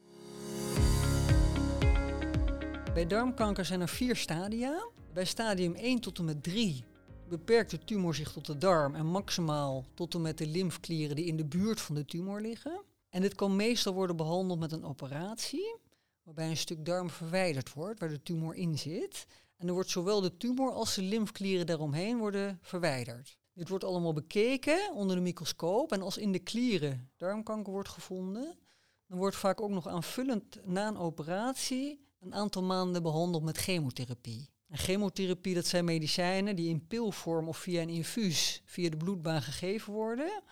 Bij 2.95 3.07
darmkanker 3.07 3.65
zijn 3.65 3.81
er 3.81 3.89
vier 3.89 4.17
stadia. 4.17 4.89
Bij 5.13 5.25
stadium 5.25 5.75
1 5.75 6.01
tot 6.01 6.19
en 6.19 6.25
met 6.25 6.43
3 6.43 6.85
beperkt 7.29 7.71
de 7.71 7.79
tumor 7.79 8.15
zich 8.15 8.33
tot 8.33 8.47
de 8.47 8.59
darm 8.59 8.95
en 8.95 9.07
maximaal 9.07 9.85
tot 9.95 10.15
en 10.15 10.23
met 10.23 10.39
de 10.39 10.47
lymfeklieren 10.47 11.17
die 11.17 11.25
in 11.25 11.37
de 11.37 11.45
buurt 11.45 11.81
van 11.81 11.95
de 11.95 12.05
tumor 12.05 12.41
liggen. 12.41 12.83
En 13.11 13.21
dit 13.21 13.35
kan 13.35 13.57
meestal 13.57 13.95
worden 13.95 14.17
behandeld 14.17 14.59
met 14.59 14.73
een 14.73 14.85
operatie, 14.85 15.77
waarbij 16.23 16.49
een 16.49 16.57
stuk 16.57 16.85
darm 16.85 17.11
verwijderd 17.11 17.73
wordt 17.73 18.01
waar 18.01 18.09
de 18.09 18.23
tumor 18.23 18.55
in 18.55 18.79
zit. 18.79 19.27
En 19.57 19.67
er 19.67 19.73
wordt 19.73 19.91
zowel 19.91 20.21
de 20.21 20.37
tumor 20.37 20.73
als 20.73 20.95
de 20.95 21.03
lymfeklieren 21.03 21.67
daaromheen 21.67 22.19
worden 22.19 22.59
verwijderd. 22.63 23.39
Dit 23.53 23.69
wordt 23.69 23.85
allemaal 23.85 24.13
bekeken 24.13 24.93
onder 24.95 25.17
de 25.17 25.23
microscoop. 25.23 25.93
En 25.93 26.03
als 26.03 26.19
in 26.19 26.33
de 26.33 26.39
klieren 26.39 27.11
darmkanker 27.17 27.73
wordt 27.73 27.89
gevonden, 27.89 28.59
dan 29.07 29.19
wordt 29.19 29.37
vaak 29.37 29.61
ook 29.61 29.71
nog 29.71 29.89
aanvullend 29.89 30.67
na 30.67 30.89
een 30.89 30.99
operatie 30.99 32.07
een 32.21 32.35
aantal 32.35 32.63
maanden 32.63 33.03
behandeld 33.03 33.43
met 33.43 33.57
chemotherapie. 33.57 34.51
En 34.69 34.79
chemotherapie, 34.79 35.55
dat 35.55 35.67
zijn 35.67 35.85
medicijnen 35.85 36.57
die 36.57 36.69
in 36.69 36.87
pilvorm 36.87 37.49
of 37.49 37.59
via 37.59 37.83
een 37.83 37.89
infuus 37.89 38.63
via 38.65 38.91
de 38.91 38.97
bloedbaan 38.97 39.43
gegeven 39.43 39.93
worden. 39.93 40.43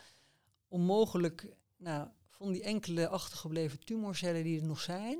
Om 0.69 0.81
mogelijk 0.81 1.47
nou, 1.77 2.09
van 2.31 2.53
die 2.53 2.63
enkele 2.63 3.09
achtergebleven 3.09 3.85
tumorcellen 3.85 4.45
die 4.45 4.61
er 4.61 4.67
nog 4.67 4.81
zijn, 4.81 5.19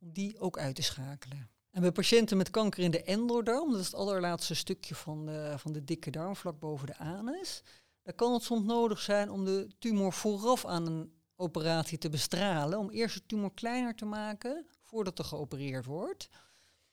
om 0.00 0.12
die 0.12 0.38
ook 0.38 0.58
uit 0.58 0.74
te 0.74 0.82
schakelen. 0.82 1.50
En 1.70 1.80
bij 1.80 1.92
patiënten 1.92 2.36
met 2.36 2.50
kanker 2.50 2.82
in 2.82 2.90
de 2.90 3.02
endodarm, 3.02 3.70
dat 3.70 3.80
is 3.80 3.86
het 3.86 3.94
allerlaatste 3.94 4.54
stukje 4.54 4.94
van 4.94 5.26
de, 5.26 5.54
van 5.56 5.72
de 5.72 5.84
dikke 5.84 6.10
darm 6.10 6.36
vlak 6.36 6.58
boven 6.58 6.86
de 6.86 6.96
anus, 6.96 7.62
dan 8.02 8.14
kan 8.14 8.32
het 8.32 8.42
soms 8.42 8.64
nodig 8.64 9.00
zijn 9.00 9.30
om 9.30 9.44
de 9.44 9.68
tumor 9.78 10.12
vooraf 10.12 10.66
aan 10.66 10.86
een 10.86 11.12
operatie 11.36 11.98
te 11.98 12.08
bestralen, 12.08 12.78
om 12.78 12.90
eerst 12.90 13.14
de 13.14 13.26
tumor 13.26 13.54
kleiner 13.54 13.94
te 13.94 14.04
maken 14.04 14.66
voordat 14.82 15.18
er 15.18 15.24
geopereerd 15.24 15.84
wordt. 15.84 16.28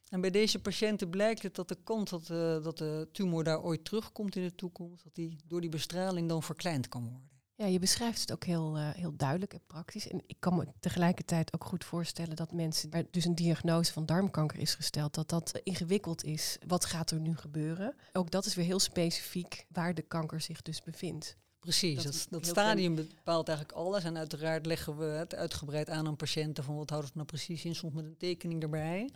En 0.09 0.21
bij 0.21 0.29
deze 0.29 0.59
patiënten 0.59 1.09
blijkt 1.09 1.43
het 1.43 1.55
dat 1.55 1.67
de 1.67 1.77
kans 1.83 2.09
dat, 2.09 2.29
uh, 2.29 2.63
dat 2.63 2.77
de 2.77 3.09
tumor 3.11 3.43
daar 3.43 3.63
ooit 3.63 3.85
terugkomt 3.85 4.35
in 4.35 4.43
de 4.43 4.55
toekomst, 4.55 5.03
dat 5.03 5.15
die 5.15 5.39
door 5.45 5.61
die 5.61 5.69
bestraling 5.69 6.29
dan 6.29 6.43
verkleind 6.43 6.89
kan 6.89 7.09
worden. 7.09 7.36
Ja, 7.57 7.65
je 7.65 7.79
beschrijft 7.79 8.21
het 8.21 8.31
ook 8.31 8.43
heel, 8.43 8.77
uh, 8.77 8.89
heel 8.89 9.15
duidelijk 9.15 9.53
en 9.53 9.61
praktisch. 9.67 10.07
En 10.07 10.21
ik 10.27 10.35
kan 10.39 10.55
me 10.55 10.67
tegelijkertijd 10.79 11.53
ook 11.53 11.63
goed 11.63 11.83
voorstellen 11.83 12.35
dat 12.35 12.51
mensen 12.51 12.89
waar 12.89 13.03
dus 13.11 13.25
een 13.25 13.35
diagnose 13.35 13.93
van 13.93 14.05
darmkanker 14.05 14.59
is 14.59 14.75
gesteld, 14.75 15.13
dat 15.13 15.29
dat 15.29 15.59
ingewikkeld 15.63 16.23
is. 16.23 16.57
Wat 16.67 16.85
gaat 16.85 17.11
er 17.11 17.19
nu 17.19 17.37
gebeuren? 17.37 17.95
Ook 18.13 18.31
dat 18.31 18.45
is 18.45 18.55
weer 18.55 18.65
heel 18.65 18.79
specifiek 18.79 19.65
waar 19.69 19.93
de 19.93 20.01
kanker 20.01 20.41
zich 20.41 20.61
dus 20.61 20.81
bevindt. 20.81 21.37
Precies, 21.59 22.03
dat, 22.03 22.27
dat, 22.29 22.45
stadium 22.45 22.95
bepaalt 22.95 23.47
eigenlijk 23.47 23.77
alles. 23.77 24.03
En 24.03 24.17
uiteraard 24.17 24.65
leggen 24.65 24.97
we 24.97 25.05
het 25.05 25.35
uitgebreid 25.35 25.89
aan 25.89 26.07
aan 26.07 26.15
patiënten 26.15 26.63
van 26.63 26.75
wat 26.75 26.89
houdt 26.89 27.05
het 27.05 27.15
nou 27.15 27.27
precies 27.27 27.65
in, 27.65 27.75
soms 27.75 27.93
met 27.93 28.05
een 28.05 28.17
tekening 28.17 28.63
erbij. 28.63 29.09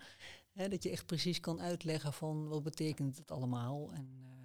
Hè, 0.52 0.68
dat 0.68 0.84
je 0.84 0.90
echt 0.90 1.06
precies 1.06 1.40
kan 1.40 1.62
uitleggen 1.62 2.14
van 2.14 2.48
wat 2.48 2.64
betekent 2.64 3.18
het 3.18 3.32
allemaal. 3.32 3.92
En, 3.94 4.10
uh, 4.22 4.41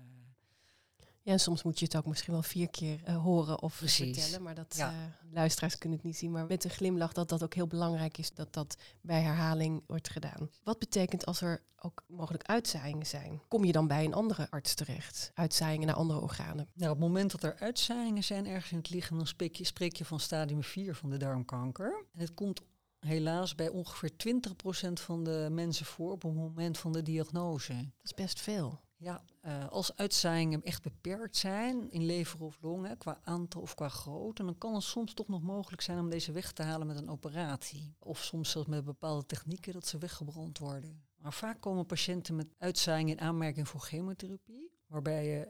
ja, 1.26 1.32
en 1.32 1.40
soms 1.40 1.62
moet 1.62 1.78
je 1.78 1.84
het 1.84 1.96
ook 1.96 2.06
misschien 2.06 2.32
wel 2.32 2.42
vier 2.42 2.70
keer 2.70 3.00
uh, 3.08 3.22
horen 3.22 3.62
of 3.62 3.76
precies. 3.76 4.16
vertellen. 4.16 4.42
Maar 4.42 4.54
dat 4.54 4.74
ja. 4.76 4.90
uh, 4.90 4.96
luisteraars 5.32 5.78
kunnen 5.78 5.98
het 5.98 6.06
niet 6.06 6.16
zien. 6.16 6.30
Maar 6.30 6.46
met 6.46 6.64
een 6.64 6.70
glimlach 6.70 7.12
dat 7.12 7.28
dat 7.28 7.42
ook 7.42 7.54
heel 7.54 7.66
belangrijk 7.66 8.18
is 8.18 8.32
dat 8.34 8.52
dat 8.52 8.76
bij 9.00 9.20
herhaling 9.20 9.82
wordt 9.86 10.10
gedaan. 10.10 10.50
Wat 10.62 10.78
betekent 10.78 11.26
als 11.26 11.40
er 11.40 11.62
ook 11.76 12.04
mogelijk 12.06 12.44
uitzaaiingen 12.44 13.06
zijn? 13.06 13.40
Kom 13.48 13.64
je 13.64 13.72
dan 13.72 13.86
bij 13.86 14.04
een 14.04 14.14
andere 14.14 14.50
arts 14.50 14.74
terecht? 14.74 15.30
Uitzaaiingen 15.34 15.86
naar 15.86 15.96
andere 15.96 16.20
organen? 16.20 16.68
Nou, 16.74 16.92
op 16.92 16.98
het 16.98 17.06
moment 17.06 17.30
dat 17.30 17.42
er 17.42 17.56
uitzaaiingen 17.58 18.24
zijn 18.24 18.46
ergens 18.46 18.72
in 18.72 18.78
het 18.78 18.90
lichaam, 18.90 19.16
dan 19.16 19.26
spreek 19.26 19.56
je, 19.56 19.64
spreek 19.64 19.96
je 19.96 20.04
van 20.04 20.20
stadium 20.20 20.62
4 20.62 20.94
van 20.94 21.10
de 21.10 21.16
darmkanker. 21.16 22.04
En 22.12 22.20
het 22.20 22.34
komt 22.34 22.60
helaas 22.98 23.54
bij 23.54 23.68
ongeveer 23.68 24.10
20% 24.10 24.92
van 24.92 25.24
de 25.24 25.48
mensen 25.50 25.86
voor 25.86 26.12
op 26.12 26.22
het 26.22 26.34
moment 26.34 26.78
van 26.78 26.92
de 26.92 27.02
diagnose. 27.02 27.72
Dat 27.74 28.04
is 28.04 28.14
best 28.14 28.40
veel. 28.40 28.80
Ja, 28.98 29.22
uh, 29.46 29.68
als 29.68 29.96
uitzaaiingen 29.96 30.62
echt 30.62 30.82
beperkt 30.82 31.36
zijn 31.36 31.90
in 31.90 32.04
lever 32.04 32.42
of 32.42 32.58
longen, 32.60 32.98
qua 32.98 33.20
aantal 33.24 33.60
of 33.60 33.74
qua 33.74 33.88
grootte, 33.88 34.44
dan 34.44 34.58
kan 34.58 34.74
het 34.74 34.82
soms 34.82 35.14
toch 35.14 35.28
nog 35.28 35.42
mogelijk 35.42 35.82
zijn 35.82 35.98
om 35.98 36.10
deze 36.10 36.32
weg 36.32 36.52
te 36.52 36.62
halen 36.62 36.86
met 36.86 36.96
een 36.96 37.10
operatie. 37.10 37.94
Of 37.98 38.22
soms 38.22 38.50
zelfs 38.50 38.68
met 38.68 38.84
bepaalde 38.84 39.26
technieken 39.26 39.72
dat 39.72 39.86
ze 39.86 39.98
weggebrand 39.98 40.58
worden. 40.58 41.04
Maar 41.16 41.32
vaak 41.32 41.60
komen 41.60 41.86
patiënten 41.86 42.36
met 42.36 42.54
uitzaaiingen 42.58 43.16
in 43.16 43.24
aanmerking 43.24 43.68
voor 43.68 43.80
chemotherapie, 43.80 44.70
waarbij 44.86 45.26
je 45.26 45.48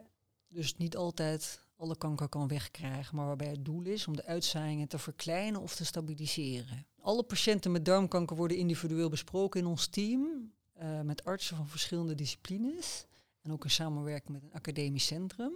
dus 0.48 0.76
niet 0.76 0.96
altijd 0.96 1.64
alle 1.76 1.96
kanker 1.96 2.28
kan 2.28 2.48
wegkrijgen, 2.48 3.16
maar 3.16 3.26
waarbij 3.26 3.50
het 3.50 3.64
doel 3.64 3.82
is 3.82 4.06
om 4.06 4.16
de 4.16 4.24
uitzaaiingen 4.24 4.88
te 4.88 4.98
verkleinen 4.98 5.60
of 5.60 5.74
te 5.74 5.84
stabiliseren. 5.84 6.86
Alle 7.00 7.22
patiënten 7.22 7.72
met 7.72 7.84
darmkanker 7.84 8.36
worden 8.36 8.56
individueel 8.56 9.08
besproken 9.08 9.60
in 9.60 9.66
ons 9.66 9.86
team, 9.86 10.52
uh, 10.82 11.00
met 11.00 11.24
artsen 11.24 11.56
van 11.56 11.68
verschillende 11.68 12.14
disciplines 12.14 13.06
en 13.46 13.52
ook 13.52 13.64
in 13.64 13.70
samenwerking 13.70 14.32
met 14.32 14.42
een 14.42 14.52
academisch 14.52 15.06
centrum. 15.06 15.52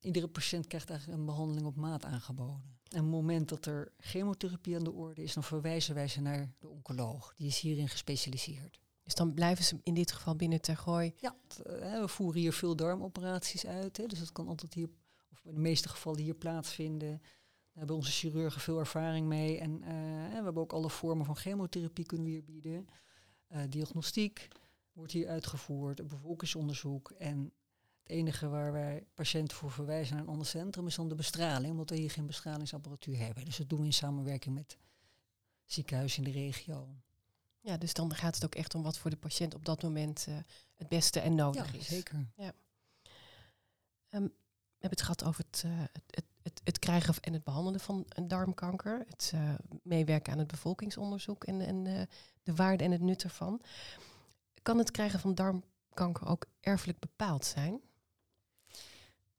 Iedere 0.00 0.28
patiënt 0.28 0.66
krijgt 0.66 0.90
eigenlijk 0.90 1.20
een 1.20 1.26
behandeling 1.26 1.66
op 1.66 1.76
maat 1.76 2.04
aangeboden. 2.04 2.76
En 2.88 2.98
op 2.98 3.04
het 3.04 3.14
moment 3.14 3.48
dat 3.48 3.66
er 3.66 3.92
chemotherapie 3.98 4.76
aan 4.76 4.84
de 4.84 4.92
orde 4.92 5.22
is, 5.22 5.34
dan 5.34 5.42
verwijzen 5.42 5.94
wij 5.94 6.08
ze 6.08 6.20
naar 6.20 6.52
de 6.58 6.68
oncoloog. 6.68 7.34
Die 7.36 7.46
is 7.46 7.60
hierin 7.60 7.88
gespecialiseerd. 7.88 8.80
Dus 9.02 9.14
dan 9.14 9.34
blijven 9.34 9.64
ze 9.64 9.80
in 9.82 9.94
dit 9.94 10.12
geval 10.12 10.36
binnen 10.36 10.60
Tergooi? 10.60 11.14
Ja, 11.16 11.36
uh, 11.66 12.00
we 12.00 12.08
voeren 12.08 12.40
hier 12.40 12.52
veel 12.52 12.76
darmoperaties 12.76 13.66
uit. 13.66 13.96
Hè, 13.96 14.06
dus 14.06 14.18
dat 14.18 14.32
kan 14.32 14.48
altijd 14.48 14.74
hier 14.74 14.88
of 15.32 15.44
in 15.44 15.54
de 15.54 15.60
meeste 15.60 15.88
gevallen 15.88 16.20
hier 16.20 16.34
plaatsvinden. 16.34 17.18
Daar 17.18 17.78
hebben 17.78 17.96
onze 17.96 18.10
chirurgen 18.10 18.60
veel 18.60 18.78
ervaring 18.78 19.26
mee. 19.26 19.58
En, 19.58 19.70
uh, 19.70 19.86
we 20.28 20.34
hebben 20.34 20.56
ook 20.56 20.72
alle 20.72 20.90
vormen 20.90 21.26
van 21.26 21.36
chemotherapie 21.36 22.06
kunnen 22.06 22.26
we 22.26 22.32
hier 22.32 22.44
bieden. 22.44 22.88
Uh, 23.52 23.62
diagnostiek 23.68 24.48
wordt 24.98 25.12
hier 25.12 25.28
uitgevoerd, 25.28 26.08
bevolkingsonderzoek. 26.08 27.10
En 27.10 27.52
het 28.02 28.10
enige 28.10 28.48
waar 28.48 28.72
wij 28.72 29.06
patiënten 29.14 29.56
voor 29.56 29.70
verwijzen 29.70 30.14
naar 30.14 30.24
een 30.24 30.30
ander 30.30 30.46
centrum 30.46 30.86
is 30.86 30.94
dan 30.94 31.08
de 31.08 31.14
bestraling, 31.14 31.72
omdat 31.72 31.90
we 31.90 31.96
hier 31.96 32.10
geen 32.10 32.26
bestralingsapparatuur 32.26 33.18
hebben. 33.18 33.44
Dus 33.44 33.56
dat 33.56 33.68
doen 33.68 33.80
we 33.80 33.86
in 33.86 33.92
samenwerking 33.92 34.54
met 34.54 34.76
ziekenhuizen 35.64 36.24
in 36.24 36.32
de 36.32 36.38
regio. 36.38 36.88
Ja, 37.60 37.76
dus 37.76 37.92
dan 37.92 38.14
gaat 38.14 38.34
het 38.34 38.44
ook 38.44 38.54
echt 38.54 38.74
om 38.74 38.82
wat 38.82 38.98
voor 38.98 39.10
de 39.10 39.16
patiënt 39.16 39.54
op 39.54 39.64
dat 39.64 39.82
moment 39.82 40.26
uh, 40.28 40.36
het 40.74 40.88
beste 40.88 41.20
en 41.20 41.34
nodig 41.34 41.72
ja, 41.72 41.78
is. 41.78 41.86
Zeker. 41.86 42.26
Ja. 42.36 42.52
Um, 44.10 44.32
we 44.78 44.84
hebben 44.84 44.98
het 44.98 45.02
gehad 45.02 45.24
over 45.24 45.44
het, 45.50 45.62
uh, 45.66 45.72
het, 46.10 46.24
het, 46.42 46.60
het, 46.64 46.78
krijgen 46.78 47.14
en 47.20 47.32
het 47.32 47.44
behandelen 47.44 47.80
van 47.80 48.04
een 48.08 48.28
darmkanker. 48.28 49.04
Het 49.08 49.32
uh, 49.34 49.54
meewerken 49.82 50.32
aan 50.32 50.38
het 50.38 50.48
bevolkingsonderzoek 50.48 51.44
en, 51.44 51.60
en 51.60 52.08
de 52.42 52.54
waarde 52.54 52.84
en 52.84 52.90
het 52.90 53.00
nut 53.00 53.22
ervan. 53.22 53.60
Kan 54.68 54.78
het 54.78 54.90
krijgen 54.90 55.20
van 55.20 55.34
darmkanker 55.34 56.26
ook 56.26 56.46
erfelijk 56.60 56.98
bepaald 56.98 57.44
zijn? 57.44 57.80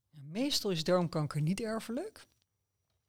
Meestal 0.09 0.71
is 0.71 0.83
darmkanker 0.83 1.41
niet 1.41 1.59
erfelijk. 1.59 2.27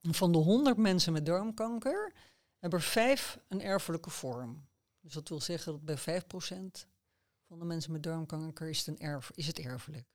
Van 0.03 0.33
de 0.33 0.39
100 0.39 0.77
mensen 0.77 1.13
met 1.13 1.27
darmkanker 1.27 2.13
hebben 2.59 2.79
er 2.79 2.85
vijf 2.85 3.39
een 3.49 3.63
erfelijke 3.63 4.11
vorm. 4.11 4.69
Dus 5.01 5.13
dat 5.13 5.29
wil 5.29 5.41
zeggen 5.41 5.73
dat 5.73 5.85
bij 5.85 6.23
5% 6.23 6.87
van 7.47 7.59
de 7.59 7.65
mensen 7.65 7.93
met 7.93 8.03
darmkanker 8.03 8.69
is 8.69 8.79
het, 8.79 8.87
een 8.87 8.99
erf, 8.99 9.31
is 9.35 9.47
het 9.47 9.59
erfelijk. 9.59 10.07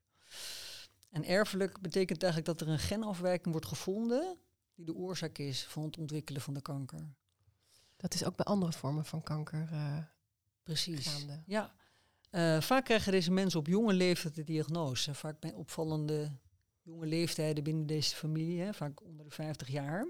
En 1.10 1.24
erfelijk 1.24 1.82
betekent 1.82 2.24
eigenlijk 2.24 2.58
dat 2.58 2.68
er 2.68 2.74
een 2.74 2.80
genafwijking 2.80 3.52
wordt 3.52 3.68
gevonden 3.68 4.38
die 4.76 4.86
de 4.86 4.96
oorzaak 4.96 5.38
is 5.38 5.66
van 5.66 5.84
het 5.84 5.98
ontwikkelen 5.98 6.42
van 6.42 6.54
de 6.54 6.62
kanker. 6.62 7.14
Dat 7.98 8.14
is 8.14 8.26
ook 8.26 8.36
bij 8.36 8.46
andere 8.46 8.72
vormen 8.72 9.06
van 9.06 9.24
kanker. 9.24 9.70
Uh, 9.72 9.98
Precies. 10.64 11.08
Gaande. 11.08 11.42
Ja. 11.46 11.74
Uh, 12.36 12.62
vaak 12.62 12.86
krijgen 12.86 13.12
deze 13.12 13.32
mensen 13.32 13.60
op 13.60 13.68
jonge 13.68 13.94
leeftijd 13.94 14.36
de 14.36 14.44
diagnose. 14.44 15.14
Vaak 15.14 15.40
bij 15.40 15.54
opvallende 15.54 16.32
jonge 16.82 17.06
leeftijden 17.06 17.64
binnen 17.64 17.86
deze 17.86 18.16
familie, 18.16 18.62
hè, 18.62 18.74
vaak 18.74 19.02
onder 19.02 19.26
de 19.26 19.32
50 19.32 19.68
jaar. 19.68 20.08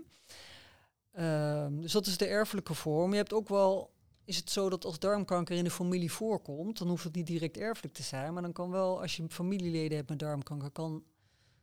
Uh, 1.20 1.68
dus 1.72 1.92
dat 1.92 2.06
is 2.06 2.18
de 2.18 2.26
erfelijke 2.26 2.74
vorm. 2.74 3.12
Je 3.12 3.18
hebt 3.18 3.34
ook 3.34 3.50
wel 3.50 3.94
is 4.26 4.38
het 4.38 4.50
zo 4.50 4.70
dat 4.70 4.86
als 4.86 5.00
darmkanker 5.00 5.56
in 5.56 5.64
de 5.64 5.72
familie 5.72 6.12
voorkomt, 6.12 6.78
dan 6.78 6.88
hoeft 6.88 7.04
het 7.04 7.16
niet 7.16 7.28
direct 7.28 7.58
erfelijk 7.58 7.94
te 7.94 8.04
zijn, 8.04 8.34
maar 8.34 8.42
dan 8.42 8.54
kan 8.54 8.70
wel, 8.70 9.02
als 9.02 9.16
je 9.16 9.26
familieleden 9.30 9.98
hebt 9.98 10.10
met 10.10 10.20
darmkanker, 10.20 10.70
kan 10.72 11.04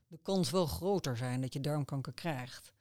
de 0.07 0.19
kans 0.23 0.51
wel 0.51 0.67
groter 0.67 1.17
zijn 1.17 1.41
dat 1.41 1.53
je 1.53 1.61
darmkanker 1.61 2.13
krijgt. 2.13 2.73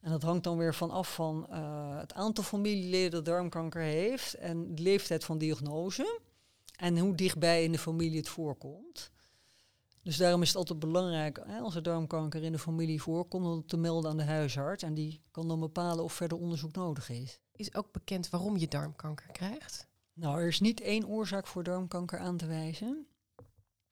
En 0.00 0.10
dat 0.10 0.22
hangt 0.22 0.44
dan 0.44 0.56
weer 0.56 0.74
van 0.74 0.90
af 0.90 1.14
van 1.14 1.46
uh, 1.50 1.98
het 1.98 2.14
aantal 2.14 2.44
familieleden 2.44 3.10
dat 3.10 3.24
darmkanker 3.24 3.82
heeft 3.82 4.34
en 4.34 4.74
de 4.74 4.82
leeftijd 4.82 5.24
van 5.24 5.38
diagnose 5.38 6.20
en 6.76 6.98
hoe 6.98 7.14
dichtbij 7.14 7.64
in 7.64 7.72
de 7.72 7.78
familie 7.78 8.16
het 8.16 8.28
voorkomt. 8.28 9.10
Dus 10.02 10.16
daarom 10.16 10.42
is 10.42 10.48
het 10.48 10.56
altijd 10.56 10.78
belangrijk, 10.78 11.40
hè, 11.46 11.58
als 11.58 11.74
er 11.74 11.82
darmkanker 11.82 12.42
in 12.42 12.52
de 12.52 12.58
familie 12.58 13.02
voorkomt, 13.02 13.46
om 13.46 13.56
het 13.56 13.68
te 13.68 13.76
melden 13.76 14.10
aan 14.10 14.16
de 14.16 14.24
huisarts. 14.24 14.82
En 14.82 14.94
die 14.94 15.20
kan 15.30 15.48
dan 15.48 15.60
bepalen 15.60 16.04
of 16.04 16.12
verder 16.12 16.38
onderzoek 16.38 16.72
nodig 16.72 17.08
is. 17.08 17.40
Is 17.52 17.74
ook 17.74 17.92
bekend 17.92 18.30
waarom 18.30 18.56
je 18.56 18.68
darmkanker 18.68 19.32
krijgt? 19.32 19.88
Nou, 20.12 20.40
er 20.40 20.46
is 20.46 20.60
niet 20.60 20.80
één 20.80 21.06
oorzaak 21.06 21.46
voor 21.46 21.62
darmkanker 21.62 22.18
aan 22.18 22.36
te 22.36 22.46
wijzen. 22.46 23.06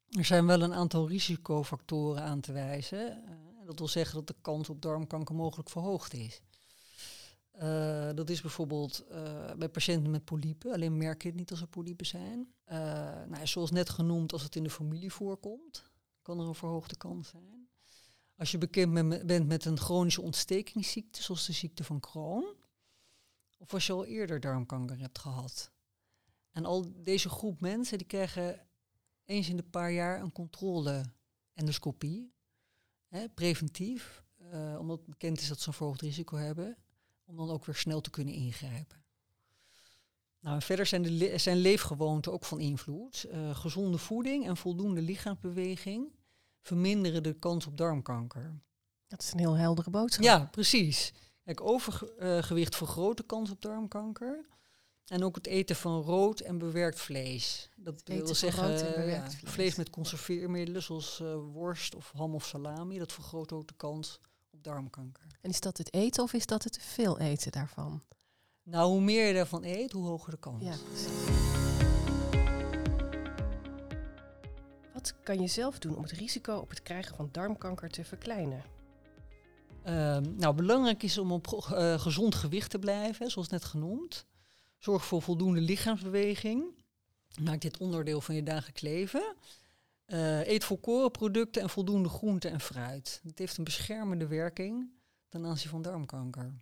Er 0.09 0.25
zijn 0.25 0.47
wel 0.47 0.63
een 0.63 0.75
aantal 0.75 1.09
risicofactoren 1.09 2.23
aan 2.23 2.41
te 2.41 2.53
wijzen. 2.53 3.23
Uh, 3.29 3.67
dat 3.67 3.79
wil 3.79 3.89
zeggen 3.89 4.15
dat 4.15 4.27
de 4.27 4.37
kans 4.41 4.69
op 4.71 4.83
darmkanker 4.83 5.35
mogelijk 5.35 5.71
verhoogd 5.71 6.15
is. 6.15 6.43
Uh, 7.63 8.11
dat 8.15 8.31
is 8.31 8.41
bijvoorbeeld 8.41 9.05
uh, 9.11 9.53
bij 9.53 9.69
patiënten 9.69 10.11
met 10.11 10.25
polypen. 10.25 10.73
Alleen 10.73 10.97
merk 10.97 11.23
je 11.23 11.29
het 11.29 11.37
niet 11.37 11.51
als 11.51 11.61
er 11.61 11.67
polypen 11.67 12.07
zijn. 12.07 12.55
nou, 13.29 13.47
zoals 13.47 13.71
net 13.71 13.89
genoemd, 13.89 14.33
als 14.33 14.43
het 14.43 14.57
in 14.57 14.63
de 14.63 14.71
familie 14.71 15.13
voorkomt, 15.13 15.91
kan 16.23 16.41
er 16.41 16.47
een 16.47 16.55
verhoogde 16.55 16.97
kans 16.97 17.29
zijn. 17.29 17.69
Als 18.37 18.51
je 18.51 18.59
bekend 18.59 18.93
bent 19.27 19.47
met 19.47 19.65
een 19.65 19.79
chronische 19.79 20.23
ontstekingsziekte, 20.23 21.23
zoals 21.23 21.47
de 21.47 21.53
ziekte 21.53 21.85
van 21.85 22.01
Crohn, 22.01 22.57
of 23.59 23.75
als 23.75 23.87
je 23.87 23.93
al 23.93 24.05
eerder 24.05 24.41
darmkanker 24.41 24.99
hebt 24.99 25.19
gehad. 25.19 25.73
En 26.51 26.65
al 26.65 27.03
deze 27.03 27.29
groep 27.29 27.61
mensen 27.61 27.99
die 27.99 28.07
krijgen 28.07 28.67
eens 29.25 29.49
in 29.49 29.57
de 29.57 29.63
paar 29.63 29.93
jaar 29.93 30.21
een 30.21 30.33
controle-endoscopie. 30.33 32.33
preventief, 33.35 34.25
omdat 34.79 35.07
bekend 35.07 35.41
is 35.41 35.49
dat 35.49 35.61
ze 35.61 35.69
een 35.69 35.75
verhoogd 35.75 36.01
risico 36.01 36.37
hebben, 36.37 36.77
om 37.25 37.37
dan 37.37 37.51
ook 37.51 37.65
weer 37.65 37.75
snel 37.75 38.01
te 38.01 38.11
kunnen 38.11 38.35
ingrijpen. 38.35 39.05
Nou, 40.41 40.63
verder 40.63 40.87
zijn, 40.87 41.03
de 41.03 41.39
zijn 41.39 41.57
leefgewoonten 41.57 42.33
ook 42.33 42.45
van 42.45 42.61
invloed. 42.61 43.27
Uh, 43.33 43.57
gezonde 43.57 43.99
voeding 43.99 44.47
en 44.47 44.57
voldoende 44.57 45.03
lichaamsbeweging 45.03 46.13
verminderen 46.61 47.23
de 47.23 47.33
kans 47.33 47.67
op 47.67 47.77
darmkanker. 47.77 48.61
Dat 49.07 49.23
is 49.23 49.33
een 49.33 49.39
heel 49.39 49.55
heldere 49.55 49.91
boodschap. 49.91 50.25
Ja, 50.25 50.49
precies. 50.51 51.13
Kijk, 51.45 51.61
overgewicht 51.61 52.77
vergroot 52.77 53.17
de 53.17 53.23
kans 53.27 53.51
op 53.51 53.63
darmkanker. 53.63 54.47
En 55.05 55.25
ook 55.25 55.35
het 55.35 55.47
eten 55.47 55.77
van 55.77 56.01
rood 56.01 56.41
en 56.41 56.59
bewerkt 56.59 57.01
vlees. 57.01 57.71
Dat 57.77 58.03
wil 58.05 58.35
zeggen 58.35 59.07
ja, 59.09 59.31
vlees. 59.31 59.75
met 59.75 59.91
conserveermiddelen 59.91 60.83
zoals 60.83 61.21
uh, 61.21 61.35
worst 61.53 61.95
of 61.95 62.11
ham 62.15 62.35
of 62.35 62.47
salami. 62.47 62.99
Dat 62.99 63.13
vergroot 63.13 63.53
ook 63.53 63.69
de 63.69 63.75
kans 63.77 64.21
op 64.21 64.34
darmkanker. 64.65 65.27
En 65.41 65.51
is 65.51 65.61
dat 65.61 65.79
het 65.79 65.95
eten 65.95 66.23
of 66.23 66.33
is 66.33 66.47
dat 66.47 66.65
het 66.65 66.79
veel 66.83 67.19
eten 67.19 67.53
daarvan? 67.53 68.03
Nou, 68.63 68.91
hoe 68.91 69.01
meer 69.01 69.27
je 69.27 69.35
ervan 69.35 69.65
eet, 69.65 69.93
hoe 69.93 70.07
hoger 70.07 70.31
de 70.31 70.39
kans. 70.39 70.65
Ja, 70.65 70.75
Wat 74.93 75.15
kan 75.23 75.41
je 75.41 75.47
zelf 75.47 75.79
doen 75.79 75.97
om 75.97 76.03
het 76.03 76.13
risico 76.13 76.57
op 76.57 76.71
het 76.71 76.83
krijgen 76.83 77.17
van 77.17 77.29
darmkanker 77.33 77.91
te 77.91 78.05
verkleinen? 78.05 78.63
Ehm, 79.83 80.37
nou, 80.37 80.55
belangrijk 80.55 81.03
is 81.03 81.19
om 81.19 81.33
op 81.33 81.47
uh, 81.73 82.01
gezond 82.01 82.35
gewicht 82.35 82.71
te 82.71 82.79
blijven, 82.79 83.31
zoals 83.31 83.49
net 83.49 83.65
genoemd. 83.65 84.27
Zorg 84.79 85.05
voor 85.05 85.23
voldoende 85.23 85.61
lichaamsbeweging. 85.61 86.65
Maak 87.43 87.61
dit 87.61 87.79
onderdeel 87.79 88.21
van 88.21 88.35
je 88.35 88.43
dagelijks 88.43 88.81
leven. 88.81 89.35
Uh, 90.07 90.47
eet 90.47 90.65
volkorenproducten 90.65 91.63
en 91.63 91.71
voldoende 91.71 92.09
groente 92.09 92.49
en 92.49 92.61
fruit. 92.61 93.21
Het 93.23 93.39
heeft 93.39 93.57
een 93.57 93.65
beschermende 93.65 94.27
werking 94.27 94.91
ten 95.29 95.47
aanzien 95.47 95.71
van 95.71 95.83
darmkanker. 95.83 96.55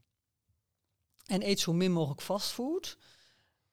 En 1.27 1.43
eet 1.43 1.61
zo 1.61 1.73
min 1.73 1.93
mogelijk 1.93 2.21
fastfood. 2.21 2.99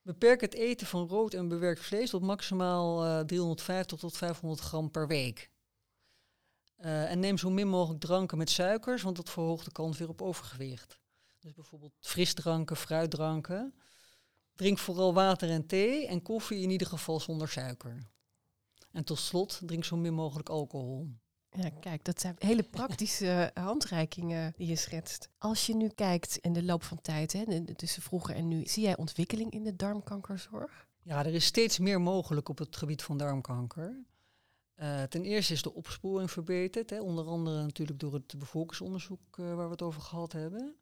Beperk 0.01 0.41
het 0.41 0.53
eten 0.53 0.87
van 0.87 1.07
rood 1.07 1.33
en 1.33 1.47
bewerkt 1.47 1.81
vlees 1.81 2.09
tot 2.09 2.21
maximaal 2.21 3.05
uh, 3.05 3.19
350 3.19 3.99
tot 3.99 4.17
500 4.17 4.61
gram 4.61 4.91
per 4.91 5.07
week. 5.07 5.51
Uh, 6.79 7.11
en 7.11 7.19
neem 7.19 7.37
zo 7.37 7.49
min 7.49 7.67
mogelijk 7.67 7.99
dranken 7.99 8.37
met 8.37 8.49
suikers, 8.49 9.01
want 9.01 9.15
dat 9.15 9.29
verhoogt 9.29 9.65
de 9.65 9.71
kans 9.71 9.97
weer 9.97 10.09
op 10.09 10.21
overgewicht. 10.21 10.99
Dus 11.39 11.53
bijvoorbeeld 11.53 11.93
frisdranken, 11.99 12.75
fruitdranken. 12.75 13.73
Drink 14.55 14.77
vooral 14.77 15.13
water 15.13 15.49
en 15.49 15.67
thee 15.67 16.07
en 16.07 16.21
koffie 16.21 16.61
in 16.61 16.69
ieder 16.69 16.87
geval 16.87 17.19
zonder 17.19 17.49
suiker. 17.49 18.09
En 18.91 19.03
tot 19.03 19.19
slot, 19.19 19.61
drink 19.65 19.83
zo 19.83 19.97
min 19.97 20.13
mogelijk 20.13 20.49
alcohol. 20.49 21.07
Ja, 21.49 21.69
kijk, 21.69 22.05
dat 22.05 22.21
zijn 22.21 22.35
hele 22.37 22.63
praktische 22.63 23.51
handreikingen 23.53 24.53
die 24.57 24.67
je 24.67 24.75
schetst. 24.75 25.29
Als 25.37 25.65
je 25.65 25.75
nu 25.75 25.87
kijkt 25.87 26.37
in 26.37 26.53
de 26.53 26.63
loop 26.63 26.83
van 26.83 27.01
tijd, 27.01 27.33
hè, 27.33 27.75
tussen 27.75 28.01
vroeger 28.01 28.35
en 28.35 28.47
nu, 28.47 28.65
zie 28.65 28.83
jij 28.83 28.97
ontwikkeling 28.97 29.51
in 29.51 29.63
de 29.63 29.75
darmkankerzorg? 29.75 30.87
Ja, 31.01 31.25
er 31.25 31.33
is 31.33 31.45
steeds 31.45 31.79
meer 31.79 32.01
mogelijk 32.01 32.49
op 32.49 32.57
het 32.57 32.75
gebied 32.75 33.03
van 33.03 33.17
darmkanker. 33.17 34.03
Uh, 34.75 35.03
ten 35.03 35.23
eerste 35.23 35.53
is 35.53 35.61
de 35.61 35.73
opsporing 35.73 36.31
verbeterd, 36.31 36.89
hè, 36.89 37.01
onder 37.01 37.25
andere 37.25 37.61
natuurlijk 37.61 37.99
door 37.99 38.13
het 38.13 38.35
bevolkingsonderzoek 38.37 39.37
uh, 39.37 39.55
waar 39.55 39.65
we 39.65 39.71
het 39.71 39.81
over 39.81 40.01
gehad 40.01 40.31
hebben. 40.31 40.75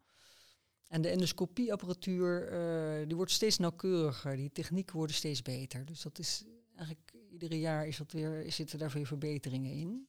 En 0.87 1.01
de 1.01 1.09
endoscopieapparatuur 1.09 2.51
uh, 2.51 3.07
die 3.07 3.15
wordt 3.15 3.31
steeds 3.31 3.57
nauwkeuriger, 3.57 4.35
die 4.35 4.51
technieken 4.51 4.95
worden 4.95 5.15
steeds 5.15 5.41
beter. 5.41 5.85
Dus 5.85 6.01
dat 6.01 6.19
is 6.19 6.43
eigenlijk 6.75 7.13
iedere 7.41 7.59
jaar 7.59 7.87
is 7.87 7.97
dat 7.97 8.11
weer, 8.11 8.51
zitten 8.51 8.79
daar 8.79 8.89
weer 8.89 9.05
verbeteringen 9.05 9.71
in. 9.71 10.07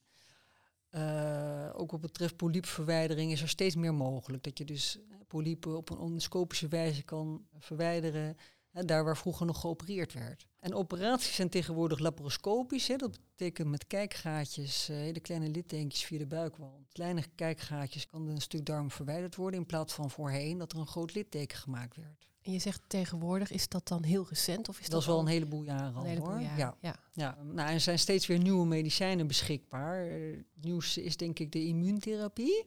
Uh, 0.91 1.69
ook 1.73 1.91
wat 1.91 2.01
betreft 2.01 2.35
polypverwijdering 2.35 3.31
is 3.31 3.41
er 3.41 3.49
steeds 3.49 3.75
meer 3.75 3.93
mogelijk. 3.93 4.43
Dat 4.43 4.57
je 4.57 4.65
dus 4.65 4.99
polypen 5.27 5.77
op 5.77 5.89
een 5.89 5.99
endoscopische 5.99 6.67
wijze 6.67 7.03
kan 7.03 7.45
verwijderen. 7.59 8.35
Hè, 8.69 8.85
daar 8.85 9.03
waar 9.03 9.17
vroeger 9.17 9.45
nog 9.45 9.59
geopereerd 9.59 10.13
werd. 10.13 10.47
En 10.59 10.73
operaties 10.73 11.35
zijn 11.35 11.49
tegenwoordig 11.49 11.99
laparoscopisch. 11.99 12.87
Hè, 12.87 12.95
dat 12.95 13.19
betekent 13.29 13.69
met 13.69 13.87
kijkgaatjes, 13.87 14.89
uh, 14.89 14.95
hele 14.95 15.19
kleine 15.19 15.49
littekens 15.49 16.03
via 16.03 16.17
de 16.17 16.27
buikwand. 16.27 16.87
Kleine 16.91 17.23
kijkgaatjes 17.35 18.05
kan 18.05 18.27
een 18.27 18.41
stuk 18.41 18.65
darm 18.65 18.91
verwijderd 18.91 19.35
worden 19.35 19.59
in 19.59 19.65
plaats 19.65 19.93
van 19.93 20.09
voorheen 20.09 20.57
dat 20.57 20.71
er 20.71 20.79
een 20.79 20.87
groot 20.87 21.13
litteken 21.13 21.57
gemaakt 21.57 21.95
werd. 21.95 22.28
En 22.41 22.51
je 22.51 22.59
zegt 22.59 22.81
tegenwoordig, 22.87 23.51
is 23.51 23.67
dat 23.67 23.87
dan 23.87 24.03
heel 24.03 24.25
recent? 24.29 24.69
Of 24.69 24.75
is 24.75 24.81
dat, 24.81 24.91
dat 24.91 25.01
is 25.01 25.07
wel 25.07 25.19
een 25.19 25.27
heleboel 25.27 25.63
jaren 25.63 25.95
al 25.95 26.17
hoor. 26.17 26.39
Ja. 26.39 26.75
ja. 26.81 26.95
Ja. 27.11 27.37
Nou, 27.43 27.69
er 27.69 27.79
zijn 27.79 27.99
steeds 27.99 28.27
weer 28.27 28.39
nieuwe 28.39 28.65
medicijnen 28.65 29.27
beschikbaar. 29.27 30.05
Het 30.05 30.45
nieuwste 30.61 31.03
is 31.03 31.17
denk 31.17 31.39
ik 31.39 31.51
de 31.51 31.65
immuuntherapie. 31.65 32.65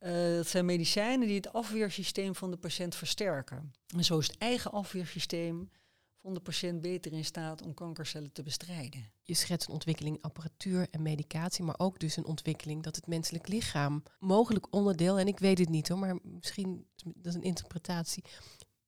Uh, 0.00 0.36
dat 0.36 0.46
zijn 0.46 0.64
medicijnen 0.64 1.26
die 1.26 1.36
het 1.36 1.52
afweersysteem 1.52 2.34
van 2.34 2.50
de 2.50 2.56
patiënt 2.56 2.94
versterken. 2.94 3.72
En 3.96 4.04
zo 4.04 4.18
is 4.18 4.26
het 4.26 4.38
eigen 4.38 4.70
afweersysteem 4.70 5.70
van 6.20 6.34
de 6.34 6.40
patiënt 6.40 6.80
beter 6.80 7.12
in 7.12 7.24
staat 7.24 7.62
om 7.62 7.74
kankercellen 7.74 8.32
te 8.32 8.42
bestrijden. 8.42 9.12
Je 9.22 9.34
schetst 9.34 9.68
een 9.68 9.74
ontwikkeling 9.74 10.18
apparatuur 10.20 10.88
en 10.90 11.02
medicatie, 11.02 11.64
maar 11.64 11.78
ook 11.78 11.98
dus 11.98 12.16
een 12.16 12.24
ontwikkeling 12.24 12.82
dat 12.82 12.96
het 12.96 13.06
menselijk 13.06 13.48
lichaam 13.48 14.02
mogelijk 14.18 14.74
onderdeel, 14.74 15.18
en 15.18 15.26
ik 15.26 15.38
weet 15.38 15.58
het 15.58 15.68
niet 15.68 15.88
hoor, 15.88 15.98
maar 15.98 16.18
misschien 16.22 16.86
dat 17.04 17.26
is 17.26 17.34
een 17.34 17.42
interpretatie, 17.42 18.24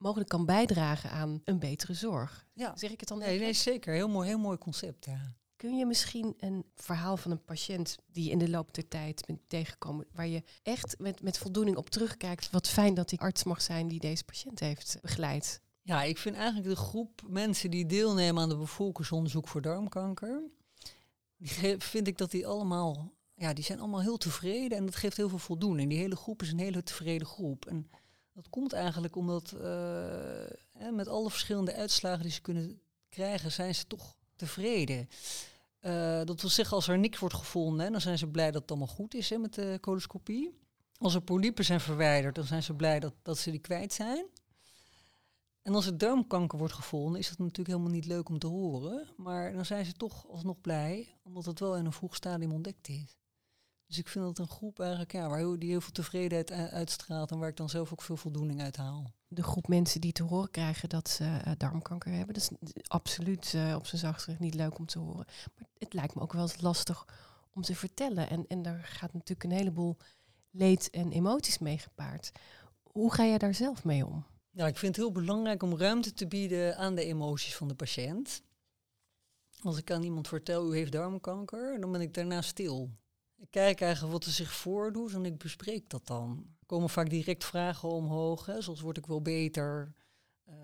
mogelijk 0.03 0.29
kan 0.29 0.47
bijdragen 0.47 1.11
aan 1.11 1.41
een 1.45 1.59
betere 1.59 1.95
zorg. 1.95 2.47
Ja. 2.53 2.77
Zeg 2.77 2.91
ik 2.91 3.01
het 3.01 3.09
dan? 3.09 3.19
Nee, 3.19 3.39
nee 3.39 3.53
zeker. 3.53 3.95
Heel 3.95 4.09
mooi, 4.09 4.29
heel 4.29 4.39
mooi 4.39 4.59
concept. 4.59 5.05
Ja. 5.05 5.35
Kun 5.57 5.77
je 5.77 5.87
misschien 5.87 6.35
een 6.39 6.65
verhaal 6.75 7.17
van 7.17 7.31
een 7.31 7.45
patiënt 7.45 7.97
die 8.07 8.25
je 8.25 8.31
in 8.31 8.39
de 8.39 8.51
loop 8.51 8.75
der 8.75 8.89
tijd 8.89 9.27
bent 9.27 9.41
tegengekomen, 9.47 10.07
waar 10.13 10.27
je 10.27 10.43
echt 10.63 10.99
met, 10.99 11.23
met 11.23 11.39
voldoening 11.39 11.77
op 11.77 11.91
terugkijkt, 11.91 12.51
wat 12.51 12.69
fijn 12.69 12.95
dat 12.95 13.09
die 13.09 13.21
arts 13.21 13.45
mag 13.45 13.63
zijn 13.63 13.89
die 13.89 14.01
deze 14.01 14.25
patiënt 14.25 14.61
heeft 14.61 14.99
begeleid? 15.03 15.61
Ja, 15.83 16.03
ik 16.03 16.19
vind 16.19 16.37
eigenlijk 16.37 16.69
de 16.69 16.77
groep 16.77 17.23
mensen 17.27 17.71
die 17.71 17.87
deelnemen 17.87 18.43
aan 18.43 18.49
de 18.49 18.57
bevolkingsonderzoek 18.57 19.49
voor 19.49 19.63
darmkanker, 19.63 20.43
vind 21.79 22.07
ik 22.07 22.19
dat 22.19 22.31
die 22.31 22.47
allemaal, 22.47 23.13
ja, 23.35 23.53
die 23.53 23.65
zijn 23.65 23.81
allemaal 23.81 24.01
heel 24.01 24.17
tevreden 24.17 24.79
en 24.79 24.87
dat 24.87 24.97
geeft 24.97 25.17
heel 25.17 25.29
veel 25.29 25.39
voldoening. 25.39 25.89
Die 25.89 25.99
hele 25.99 26.17
groep 26.17 26.43
is 26.43 26.53
een 26.53 26.59
hele 26.59 26.83
tevreden 26.83 27.27
groep. 27.27 27.67
En 27.67 27.91
dat 28.33 28.49
komt 28.51 28.73
eigenlijk 28.73 29.17
omdat 29.17 29.55
uh, 29.57 30.91
met 30.91 31.09
alle 31.09 31.31
verschillende 31.31 31.75
uitslagen 31.75 32.23
die 32.23 32.33
ze 32.33 32.41
kunnen 32.41 32.81
krijgen, 33.09 33.53
zijn 33.53 33.75
ze 33.75 33.87
toch 33.87 34.17
tevreden. 34.37 35.09
Uh, 35.81 36.25
dat 36.25 36.41
wil 36.41 36.51
zeggen, 36.51 36.77
als 36.77 36.89
er 36.89 36.99
niks 36.99 37.19
wordt 37.19 37.35
gevonden, 37.35 37.93
dan 37.93 38.01
zijn 38.01 38.19
ze 38.19 38.27
blij 38.27 38.51
dat 38.51 38.63
het 38.63 38.71
allemaal 38.71 38.95
goed 38.95 39.15
is 39.15 39.31
hè, 39.31 39.39
met 39.39 39.55
de 39.55 39.79
coloscopie. 39.81 40.61
Als 40.99 41.15
er 41.15 41.23
polypen 41.23 41.65
zijn 41.65 41.81
verwijderd, 41.81 42.35
dan 42.35 42.45
zijn 42.45 42.63
ze 42.63 42.75
blij 42.75 43.01
dat, 43.01 43.15
dat 43.23 43.39
ze 43.39 43.51
die 43.51 43.61
kwijt 43.61 43.93
zijn. 43.93 44.27
En 45.63 45.75
als 45.75 45.87
er 45.87 45.99
darmkanker 45.99 46.59
wordt 46.59 46.75
gevonden, 46.75 47.21
is 47.21 47.29
dat 47.29 47.39
natuurlijk 47.39 47.69
helemaal 47.69 47.91
niet 47.91 48.07
leuk 48.07 48.29
om 48.29 48.39
te 48.39 48.47
horen. 48.47 49.09
Maar 49.17 49.53
dan 49.53 49.67
zijn 49.67 49.85
ze 49.85 49.93
toch 49.93 50.29
alsnog 50.29 50.61
blij, 50.61 51.17
omdat 51.23 51.45
het 51.45 51.61
wel 51.61 51.77
in 51.77 51.85
een 51.85 51.93
vroeg 51.93 52.17
stadium 52.17 52.53
ontdekt 52.53 52.89
is. 52.89 53.22
Dus 53.93 54.01
ik 54.01 54.09
vind 54.09 54.25
dat 54.25 54.39
een 54.39 54.55
groep 54.55 54.81
eigenlijk 54.81 55.13
ja, 55.13 55.29
waar 55.29 55.59
die 55.59 55.71
heel 55.71 55.81
veel 55.81 55.93
tevredenheid 55.93 56.73
uitstraalt 56.73 57.31
en 57.31 57.39
waar 57.39 57.49
ik 57.49 57.57
dan 57.57 57.69
zelf 57.69 57.93
ook 57.93 58.03
veel 58.03 58.17
voldoening 58.17 58.63
uit 58.63 58.77
haal. 58.77 59.13
De 59.29 59.43
groep 59.43 59.69
mensen 59.69 60.01
die 60.01 60.13
te 60.13 60.23
horen 60.23 60.51
krijgen 60.51 60.89
dat 60.89 61.09
ze 61.09 61.25
uh, 61.25 61.53
darmkanker 61.57 62.13
hebben, 62.13 62.35
dat 62.35 62.43
is 62.43 62.83
absoluut 62.87 63.53
uh, 63.53 63.75
op 63.75 63.87
zijn 63.87 64.01
zachtst 64.01 64.39
niet 64.39 64.55
leuk 64.55 64.79
om 64.79 64.87
te 64.87 64.99
horen. 64.99 65.27
Maar 65.55 65.69
het 65.79 65.93
lijkt 65.93 66.15
me 66.15 66.21
ook 66.21 66.33
wel 66.33 66.43
eens 66.43 66.61
lastig 66.61 67.07
om 67.53 67.63
te 67.63 67.75
vertellen. 67.75 68.31
En, 68.31 68.45
en 68.49 68.63
daar 68.63 68.85
gaat 68.85 69.13
natuurlijk 69.13 69.45
een 69.45 69.59
heleboel 69.59 69.97
leed 70.51 70.91
en 70.91 71.13
emoties 71.13 71.59
mee 71.59 71.79
gepaard. 71.79 72.33
Hoe 72.83 73.13
ga 73.13 73.25
jij 73.25 73.39
daar 73.39 73.55
zelf 73.55 73.85
mee 73.85 74.07
om? 74.07 74.25
Ja, 74.51 74.67
ik 74.67 74.79
vind 74.79 74.97
het 74.97 75.05
heel 75.05 75.15
belangrijk 75.15 75.63
om 75.63 75.77
ruimte 75.77 76.13
te 76.13 76.27
bieden 76.27 76.77
aan 76.77 76.95
de 76.95 77.05
emoties 77.05 77.57
van 77.57 77.69
de 77.69 77.75
patiënt. 77.75 78.43
Als 79.63 79.79
ik 79.79 79.91
aan 79.91 80.03
iemand 80.03 80.29
vertel, 80.29 80.73
u 80.73 80.77
heeft 80.77 80.93
darmkanker, 80.93 81.81
dan 81.81 81.93
ben 81.93 82.01
ik 82.01 82.15
daarna 82.15 82.43
stil. 82.43 82.91
Ik 83.43 83.51
kijk 83.51 83.81
eigenlijk 83.81 84.13
wat 84.13 84.25
er 84.25 84.31
zich 84.31 84.53
voordoet 84.53 85.13
en 85.13 85.25
ik 85.25 85.39
bespreek 85.39 85.91
dat 85.91 86.07
dan. 86.07 86.47
Er 86.61 86.67
komen 86.67 86.89
vaak 86.89 87.11
direct 87.11 87.45
vragen 87.45 87.89
omhoog, 87.89 88.47
hè, 88.47 88.61
zoals 88.61 88.81
word 88.81 88.97
ik 88.97 89.07
wel 89.07 89.23
beter? 89.23 89.95
Uh, 90.49 90.55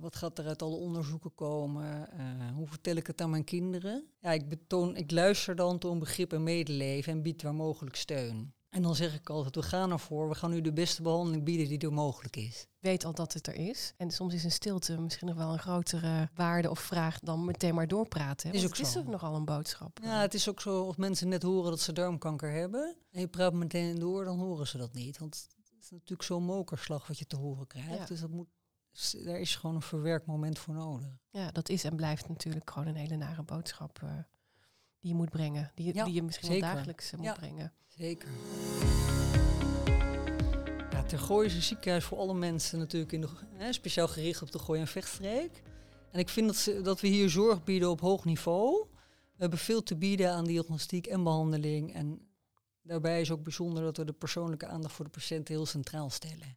wat 0.00 0.16
gaat 0.16 0.38
er 0.38 0.46
uit 0.46 0.62
alle 0.62 0.76
onderzoeken 0.76 1.34
komen? 1.34 2.08
Uh, 2.16 2.54
hoe 2.54 2.66
vertel 2.66 2.96
ik 2.96 3.06
het 3.06 3.20
aan 3.20 3.30
mijn 3.30 3.44
kinderen? 3.44 4.08
Ja, 4.20 4.30
ik, 4.30 4.48
betoon, 4.48 4.96
ik 4.96 5.10
luister 5.10 5.56
dan 5.56 5.78
toon 5.78 5.98
begrip 5.98 6.32
en 6.32 6.42
medeleven 6.42 7.12
en 7.12 7.22
bied 7.22 7.42
waar 7.42 7.54
mogelijk 7.54 7.96
steun. 7.96 8.54
En 8.78 8.84
dan 8.84 8.94
zeg 8.94 9.14
ik 9.14 9.30
altijd, 9.30 9.54
we 9.54 9.62
gaan 9.62 9.90
ervoor, 9.90 10.28
we 10.28 10.34
gaan 10.34 10.52
u 10.52 10.60
de 10.60 10.72
beste 10.72 11.02
behandeling 11.02 11.44
bieden 11.44 11.68
die 11.68 11.78
er 11.78 11.92
mogelijk 11.92 12.36
is. 12.36 12.66
Weet 12.78 13.04
al 13.04 13.14
dat 13.14 13.32
het 13.32 13.46
er 13.46 13.54
is. 13.54 13.94
En 13.96 14.10
soms 14.10 14.34
is 14.34 14.44
een 14.44 14.50
stilte 14.50 15.00
misschien 15.00 15.28
nog 15.28 15.36
wel 15.36 15.52
een 15.52 15.58
grotere 15.58 16.30
waarde 16.34 16.70
of 16.70 16.78
vraag 16.80 17.18
dan 17.18 17.44
meteen 17.44 17.74
maar 17.74 17.88
doorpraten. 17.88 18.52
Is 18.52 18.64
ook 18.64 18.76
het 18.76 18.86
is 18.86 18.96
ook 18.96 19.06
nogal 19.06 19.34
een 19.34 19.44
boodschap. 19.44 19.98
Ja, 20.02 20.20
het 20.20 20.34
is 20.34 20.48
ook 20.48 20.60
zo, 20.60 20.86
als 20.86 20.96
mensen 20.96 21.28
net 21.28 21.42
horen 21.42 21.70
dat 21.70 21.80
ze 21.80 21.92
darmkanker 21.92 22.50
hebben 22.50 22.96
en 23.10 23.20
je 23.20 23.28
praat 23.28 23.52
meteen 23.52 23.98
door, 23.98 24.24
dan 24.24 24.38
horen 24.38 24.66
ze 24.66 24.78
dat 24.78 24.92
niet. 24.92 25.18
Want 25.18 25.48
het 25.56 25.82
is 25.82 25.90
natuurlijk 25.90 26.22
zo'n 26.22 26.44
mokerslag 26.44 27.06
wat 27.06 27.18
je 27.18 27.26
te 27.26 27.36
horen 27.36 27.66
krijgt. 27.66 28.08
Dus 28.08 28.20
dat 28.20 28.30
moet, 28.30 28.48
daar 29.24 29.40
is 29.40 29.56
gewoon 29.56 29.76
een 29.76 29.82
verwerkmoment 29.82 30.58
voor 30.58 30.74
nodig. 30.74 31.18
Ja, 31.30 31.50
dat 31.50 31.68
is 31.68 31.84
en 31.84 31.96
blijft 31.96 32.28
natuurlijk 32.28 32.70
gewoon 32.70 32.88
een 32.88 32.96
hele 32.96 33.16
nare 33.16 33.42
boodschap. 33.42 34.00
Die 35.08 35.16
je 35.16 35.22
moet 35.22 35.30
brengen. 35.32 35.70
Die, 35.74 35.94
Ja, 35.94 36.04
die 36.04 36.14
je 36.14 36.22
misschien 36.22 36.48
wel 36.50 36.60
dagelijks 36.60 37.12
eh, 37.12 37.16
moet 37.18 37.26
Ja. 37.26 37.32
brengen. 37.34 37.72
Zeker. 37.86 38.28
Ja, 40.90 41.02
Ter 41.02 41.18
Gooi 41.18 41.46
is 41.46 41.54
een 41.54 41.62
ziekenhuis 41.62 42.04
voor 42.04 42.18
alle 42.18 42.34
mensen 42.34 42.78
natuurlijk 42.78 43.12
in 43.12 43.20
de, 43.20 43.28
hè, 43.54 43.72
speciaal 43.72 44.08
gericht 44.08 44.42
op 44.42 44.52
de 44.52 44.58
Gooi- 44.58 44.80
en 44.80 44.86
Vechtstreek. 44.86 45.62
En 46.10 46.18
ik 46.18 46.28
vind 46.28 46.46
dat, 46.46 46.56
ze, 46.56 46.80
dat 46.80 47.00
we 47.00 47.08
hier 47.08 47.30
zorg 47.30 47.64
bieden 47.64 47.90
op 47.90 48.00
hoog 48.00 48.24
niveau. 48.24 48.86
We 49.32 49.36
hebben 49.44 49.58
veel 49.58 49.82
te 49.82 49.96
bieden 49.96 50.32
aan 50.32 50.44
diagnostiek 50.44 51.06
en 51.06 51.22
behandeling. 51.22 51.94
En 51.94 52.20
daarbij 52.82 53.20
is 53.20 53.30
ook 53.30 53.42
bijzonder 53.42 53.82
dat 53.82 53.96
we 53.96 54.04
de 54.04 54.12
persoonlijke 54.12 54.66
aandacht 54.66 54.94
voor 54.94 55.04
de 55.04 55.10
patiënt 55.10 55.48
heel 55.48 55.66
centraal 55.66 56.10
stellen. 56.10 56.56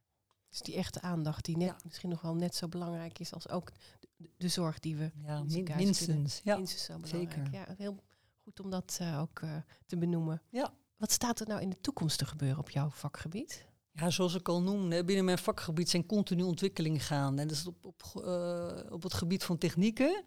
Dus 0.49 0.59
die 0.59 0.75
echte 0.75 1.01
aandacht 1.01 1.45
die 1.45 1.57
net, 1.57 1.67
Ja. 1.67 1.77
misschien 1.83 2.09
nog 2.09 2.21
wel 2.21 2.35
net 2.35 2.55
zo 2.55 2.67
belangrijk 2.67 3.19
is 3.19 3.33
als 3.33 3.49
ook 3.49 3.71
de, 3.99 4.29
de 4.37 4.47
zorg 4.47 4.79
die 4.79 4.95
we 4.95 5.11
Ja, 5.23 5.43
ziekenhuis 5.47 5.85
minstens. 5.85 6.41
Ja. 6.43 6.55
minstens 6.55 6.83
zo 6.83 6.99
belangrijk. 6.99 7.33
zeker. 7.33 7.53
Ja, 7.53 7.75
heel 7.77 7.97
goed 8.43 8.59
om 8.59 8.69
dat 8.69 8.97
eh, 9.01 9.21
ook 9.21 9.39
eh, 9.39 9.55
te 9.85 9.97
benoemen. 9.97 10.41
Ja. 10.49 10.73
Wat 10.97 11.11
staat 11.11 11.39
er 11.39 11.47
nou 11.47 11.61
in 11.61 11.69
de 11.69 11.81
toekomst 11.81 12.17
te 12.17 12.25
gebeuren 12.25 12.57
op 12.57 12.69
jouw 12.69 12.89
vakgebied? 12.89 13.65
Ja, 13.91 14.09
zoals 14.09 14.35
ik 14.35 14.47
al 14.47 14.61
noemde, 14.61 15.03
binnen 15.03 15.25
mijn 15.25 15.37
vakgebied 15.37 15.89
zijn 15.89 16.05
continu 16.05 16.43
ontwikkelingen 16.43 16.99
gaande. 16.99 17.41
En 17.41 17.47
dat 17.47 17.57
is 17.57 17.67
op, 17.67 17.85
op, 17.85 18.23
eh, 18.25 18.91
op 18.91 19.03
het 19.03 19.13
gebied 19.13 19.43
van 19.43 19.57
technieken, 19.57 20.23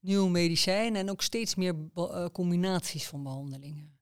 nieuwe 0.00 0.30
medicijnen 0.30 1.00
en 1.00 1.10
ook 1.10 1.22
steeds 1.22 1.54
meer 1.54 1.74
combinaties 2.32 3.06
van 3.06 3.22
behandelingen. 3.22 3.96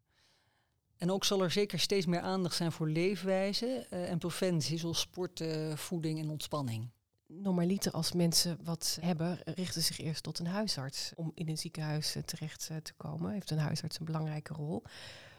En 0.97 1.11
ook 1.11 1.25
zal 1.25 1.43
er 1.43 1.51
zeker 1.51 1.79
steeds 1.79 2.07
meer 2.07 2.21
aandacht 2.21 2.57
zijn 2.57 2.73
voor 2.73 2.89
leefwijze 2.89 3.87
eh, 3.91 4.11
en 4.11 4.19
preventie, 4.19 4.79
zoals 4.79 5.01
sport, 5.01 5.45
voeding 5.75 6.19
en 6.19 6.31
ontspanning. 6.31 6.91
Normaliter 7.27 7.93
als 7.93 8.13
mensen 8.13 8.59
wat 8.65 8.99
hebben, 9.01 9.39
richten 9.45 9.83
zich 9.83 9.99
eerst 9.99 10.23
tot 10.23 10.39
een 10.39 10.47
huisarts 10.47 11.13
om 11.15 11.33
in 11.35 11.49
een 11.49 11.59
ziekenhuis 11.59 12.15
eh, 12.15 12.23
terecht 12.23 12.69
eh, 12.71 12.77
te 12.77 12.93
komen. 12.95 13.33
Heeft 13.33 13.51
een 13.51 13.59
huisarts 13.59 13.99
een 13.99 14.05
belangrijke 14.05 14.55
rol. 14.55 14.83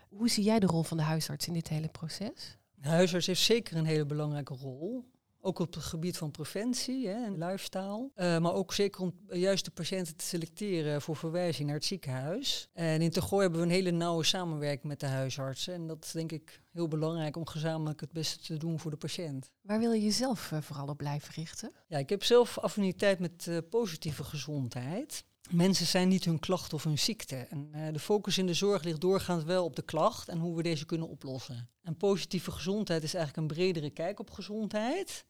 Hoe 0.10 0.30
zie 0.30 0.44
jij 0.44 0.60
de 0.60 0.66
rol 0.66 0.84
van 0.84 0.98
de 0.98 1.04
huisarts 1.04 1.48
in 1.48 1.54
dit 1.54 1.68
hele 1.68 1.88
proces? 1.88 2.58
De 2.74 2.88
huisarts 2.88 3.28
heeft 3.28 3.42
zeker 3.42 3.78
een 3.78 3.86
hele 3.86 4.06
belangrijke 4.06 4.54
rol. 4.54 5.12
Ook 5.40 5.60
op 5.60 5.74
het 5.74 5.84
gebied 5.84 6.18
van 6.18 6.32
preventie 6.32 7.08
hè, 7.08 7.26
en 7.26 7.38
lifestyle. 7.38 8.10
Eh, 8.16 8.38
maar 8.38 8.54
ook 8.54 8.74
zeker 8.74 9.02
om 9.02 9.14
juist 9.30 9.66
de 9.66 9.72
patiënten 9.72 10.16
te 10.16 10.26
selecteren 10.26 11.02
voor 11.02 11.16
verwijzing 11.16 11.68
naar 11.68 11.76
het 11.76 11.86
ziekenhuis. 11.86 12.70
En 12.74 13.02
in 13.02 13.12
Tegooi 13.12 13.42
hebben 13.42 13.60
we 13.60 13.66
een 13.66 13.72
hele 13.72 13.92
nauwe 13.92 14.24
samenwerking 14.24 14.84
met 14.84 15.00
de 15.00 15.06
huisartsen. 15.06 15.74
En 15.74 15.88
dat 15.88 16.06
is 16.06 16.12
denk 16.12 16.32
ik 16.32 16.62
heel 16.72 16.88
belangrijk 16.88 17.36
om 17.36 17.48
gezamenlijk 17.48 18.02
het 18.02 18.12
beste 18.12 18.44
te 18.44 18.58
doen 18.58 18.80
voor 18.80 18.92
de 18.92 18.98
patiënt. 18.98 19.52
Waar 19.62 19.80
wil 19.80 19.92
je 19.92 20.04
jezelf 20.04 20.52
eh, 20.52 20.62
vooral 20.62 20.88
op 20.88 20.98
blijven 20.98 21.34
richten? 21.34 21.72
Ja, 21.88 21.98
ik 21.98 22.10
heb 22.10 22.24
zelf 22.24 22.58
affiniteit 22.58 23.20
met 23.20 23.48
eh, 23.48 23.58
positieve 23.70 24.24
gezondheid. 24.24 25.26
Mensen 25.50 25.86
zijn 25.86 26.08
niet 26.08 26.26
hun 26.26 26.40
klacht 26.40 26.74
of 26.74 26.84
hun 26.84 27.00
ziekte. 27.00 27.36
En 27.36 27.70
eh, 27.72 27.94
de 27.94 28.00
focus 28.00 28.38
in 28.38 28.46
de 28.46 28.54
zorg 28.54 28.84
ligt 28.84 29.02
doorgaans 29.02 29.44
wel 29.44 29.64
op 29.64 29.76
de 29.76 29.82
klacht 29.82 30.28
en 30.28 30.38
hoe 30.38 30.56
we 30.56 30.64
deze 30.64 30.86
kunnen 30.86 31.08
oplossen. 31.08 31.70
En 31.84 31.98
positieve 31.98 32.52
gezondheid 32.52 33.04
is 33.04 33.14
eigenlijk 33.14 33.48
een 33.48 33.56
bredere 33.56 33.90
kijk 33.90 34.20
op 34.20 34.32
gezondheid, 34.32 35.26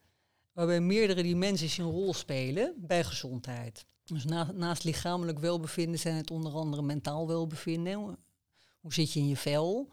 waarbij 0.54 0.82
meerdere 0.82 1.24
dimensies 1.24 1.78
een 1.78 1.86
rol 1.92 2.14
spelen 2.14 2.74
bij 2.78 3.04
gezondheid. 3.04 3.86
Dus 4.04 4.26
na- 4.26 4.52
naast 4.52 4.84
lichamelijk 4.84 5.40
welbevinden 5.40 6.00
zijn 6.00 6.16
het 6.16 6.32
onder 6.32 6.54
andere 6.54 6.82
mentaal 6.82 7.28
welbevinden. 7.28 8.18
Hoe 8.80 8.94
zit 8.94 9.14
je 9.14 9.20
in 9.20 9.28
je 9.28 9.38
vel? 9.38 9.90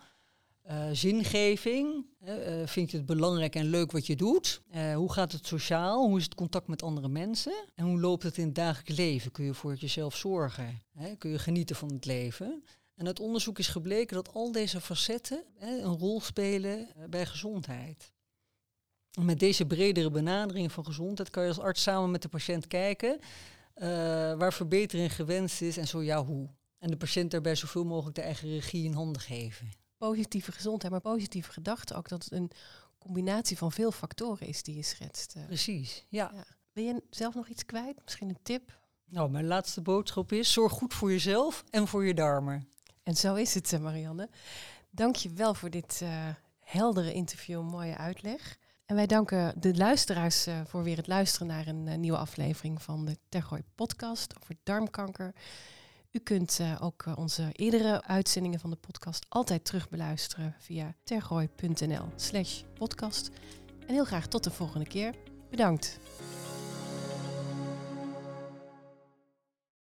Eh, 0.64 0.88
zingeving. 0.92 2.07
eh, 2.20 2.66
vind 2.66 2.90
je 2.90 2.96
het 2.96 3.07
belangrijk 3.07 3.55
en 3.55 3.64
leuk 3.64 3.92
wat 3.92 4.07
je 4.07 4.16
doet? 4.16 4.62
Eh, 4.70 4.94
hoe 4.94 5.12
gaat 5.12 5.33
het 5.33 5.46
sociaal? 5.46 6.07
Hoe 6.07 6.18
is 6.18 6.24
het 6.24 6.35
contact 6.35 6.66
met 6.66 6.83
andere 6.83 7.09
mensen? 7.09 7.53
En 7.74 7.85
hoe 7.85 8.00
loopt 8.00 8.22
het 8.22 8.38
in 8.38 8.44
het 8.44 8.55
dagelijks 8.55 8.96
leven? 8.96 9.33
Kun 9.33 9.44
je 9.44 9.55
voor 9.55 9.74
jezelf 9.74 10.16
zorgen? 10.16 10.83
Kun 11.18 11.31
je 11.31 11.38
genieten 11.38 11.77
van 11.77 11.92
het 11.92 12.05
leven? 12.05 12.64
En 12.94 13.07
uit 13.07 13.20
onderzoek 13.20 13.59
is 13.59 13.68
gebleken 13.68 14.16
dat 14.16 14.33
al 14.33 14.53
deze 14.53 14.81
facetten 14.81 15.44
een 15.59 15.98
rol 15.98 16.20
spelen 16.20 16.88
bij 17.11 17.27
gezondheid. 17.27 18.12
Met 19.20 19.38
deze 19.38 19.66
bredere 19.66 20.11
benadering 20.11 20.72
van 20.72 20.85
gezondheid 20.85 21.31
kan 21.31 21.42
je 21.42 21.48
als 21.48 21.61
arts 21.61 21.83
samen 21.83 22.11
met 22.11 22.22
de 22.22 22.29
patiënt 22.29 22.66
kijken 22.66 23.18
waar 24.38 24.53
verbetering 24.53 25.14
gewenst 25.14 25.62
is 25.62 25.77
en 25.77 25.88
zo 25.88 26.03
ja 26.03 26.24
hoe. 26.24 26.48
En 26.79 26.90
de 26.90 26.96
patiënt 26.96 27.31
daarbij 27.31 27.55
zoveel 27.55 27.85
mogelijk 27.85 28.16
de 28.16 28.22
eigen 28.22 28.48
regie 28.48 28.85
in 28.85 28.92
handen 28.92 29.22
geven. 29.22 29.83
Positieve 30.08 30.52
gezondheid, 30.52 30.92
maar 30.92 31.00
positieve 31.00 31.52
gedachten 31.52 31.96
ook 31.96 32.08
dat 32.08 32.24
het 32.24 32.32
een 32.32 32.50
combinatie 32.98 33.58
van 33.58 33.72
veel 33.72 33.90
factoren 33.90 34.46
is 34.46 34.62
die 34.62 34.76
je 34.76 34.82
schetst. 34.82 35.34
eh. 35.34 35.44
Precies, 35.46 36.04
ja. 36.08 36.30
Ja. 36.34 36.44
Wil 36.72 36.84
je 36.84 37.02
zelf 37.10 37.34
nog 37.34 37.48
iets 37.48 37.64
kwijt? 37.64 38.00
Misschien 38.04 38.28
een 38.28 38.38
tip? 38.42 38.78
Nou, 39.04 39.30
mijn 39.30 39.46
laatste 39.46 39.80
boodschap 39.80 40.32
is: 40.32 40.52
zorg 40.52 40.72
goed 40.72 40.94
voor 40.94 41.10
jezelf 41.10 41.64
en 41.70 41.88
voor 41.88 42.06
je 42.06 42.14
darmen. 42.14 42.68
En 43.02 43.16
zo 43.16 43.34
is 43.34 43.54
het, 43.54 43.72
eh, 43.72 43.80
Marianne. 43.80 44.28
Dank 44.90 45.16
je 45.16 45.30
wel 45.32 45.54
voor 45.54 45.70
dit 45.70 46.00
eh, 46.02 46.28
heldere 46.60 47.12
interview, 47.12 47.62
mooie 47.62 47.96
uitleg. 47.96 48.58
En 48.86 48.96
wij 48.96 49.06
danken 49.06 49.60
de 49.60 49.74
luisteraars 49.76 50.46
voor 50.66 50.82
weer 50.82 50.96
het 50.96 51.06
luisteren 51.06 51.46
naar 51.46 51.66
een 51.66 52.00
nieuwe 52.00 52.18
aflevering 52.18 52.82
van 52.82 53.04
de 53.04 53.18
Tergooi 53.28 53.62
podcast 53.74 54.34
over 54.40 54.56
darmkanker. 54.62 55.34
U 56.14 56.18
kunt 56.18 56.59
eh, 56.61 56.77
ook 56.81 57.03
eh, 57.07 57.12
onze 57.16 57.48
eerdere 57.53 58.03
uitzendingen 58.03 58.61
van 58.61 58.70
de 58.70 58.77
podcast 58.77 59.27
altijd 59.29 59.64
terugbeluisteren 59.64 60.55
via 60.59 60.94
tergooi.nl 61.05 62.09
slash 62.16 62.62
podcast. 62.74 63.31
En 63.87 63.94
heel 63.94 64.05
graag 64.05 64.27
tot 64.27 64.44
de 64.44 64.50
volgende 64.50 64.87
keer. 64.87 65.14
Bedankt. 65.50 65.98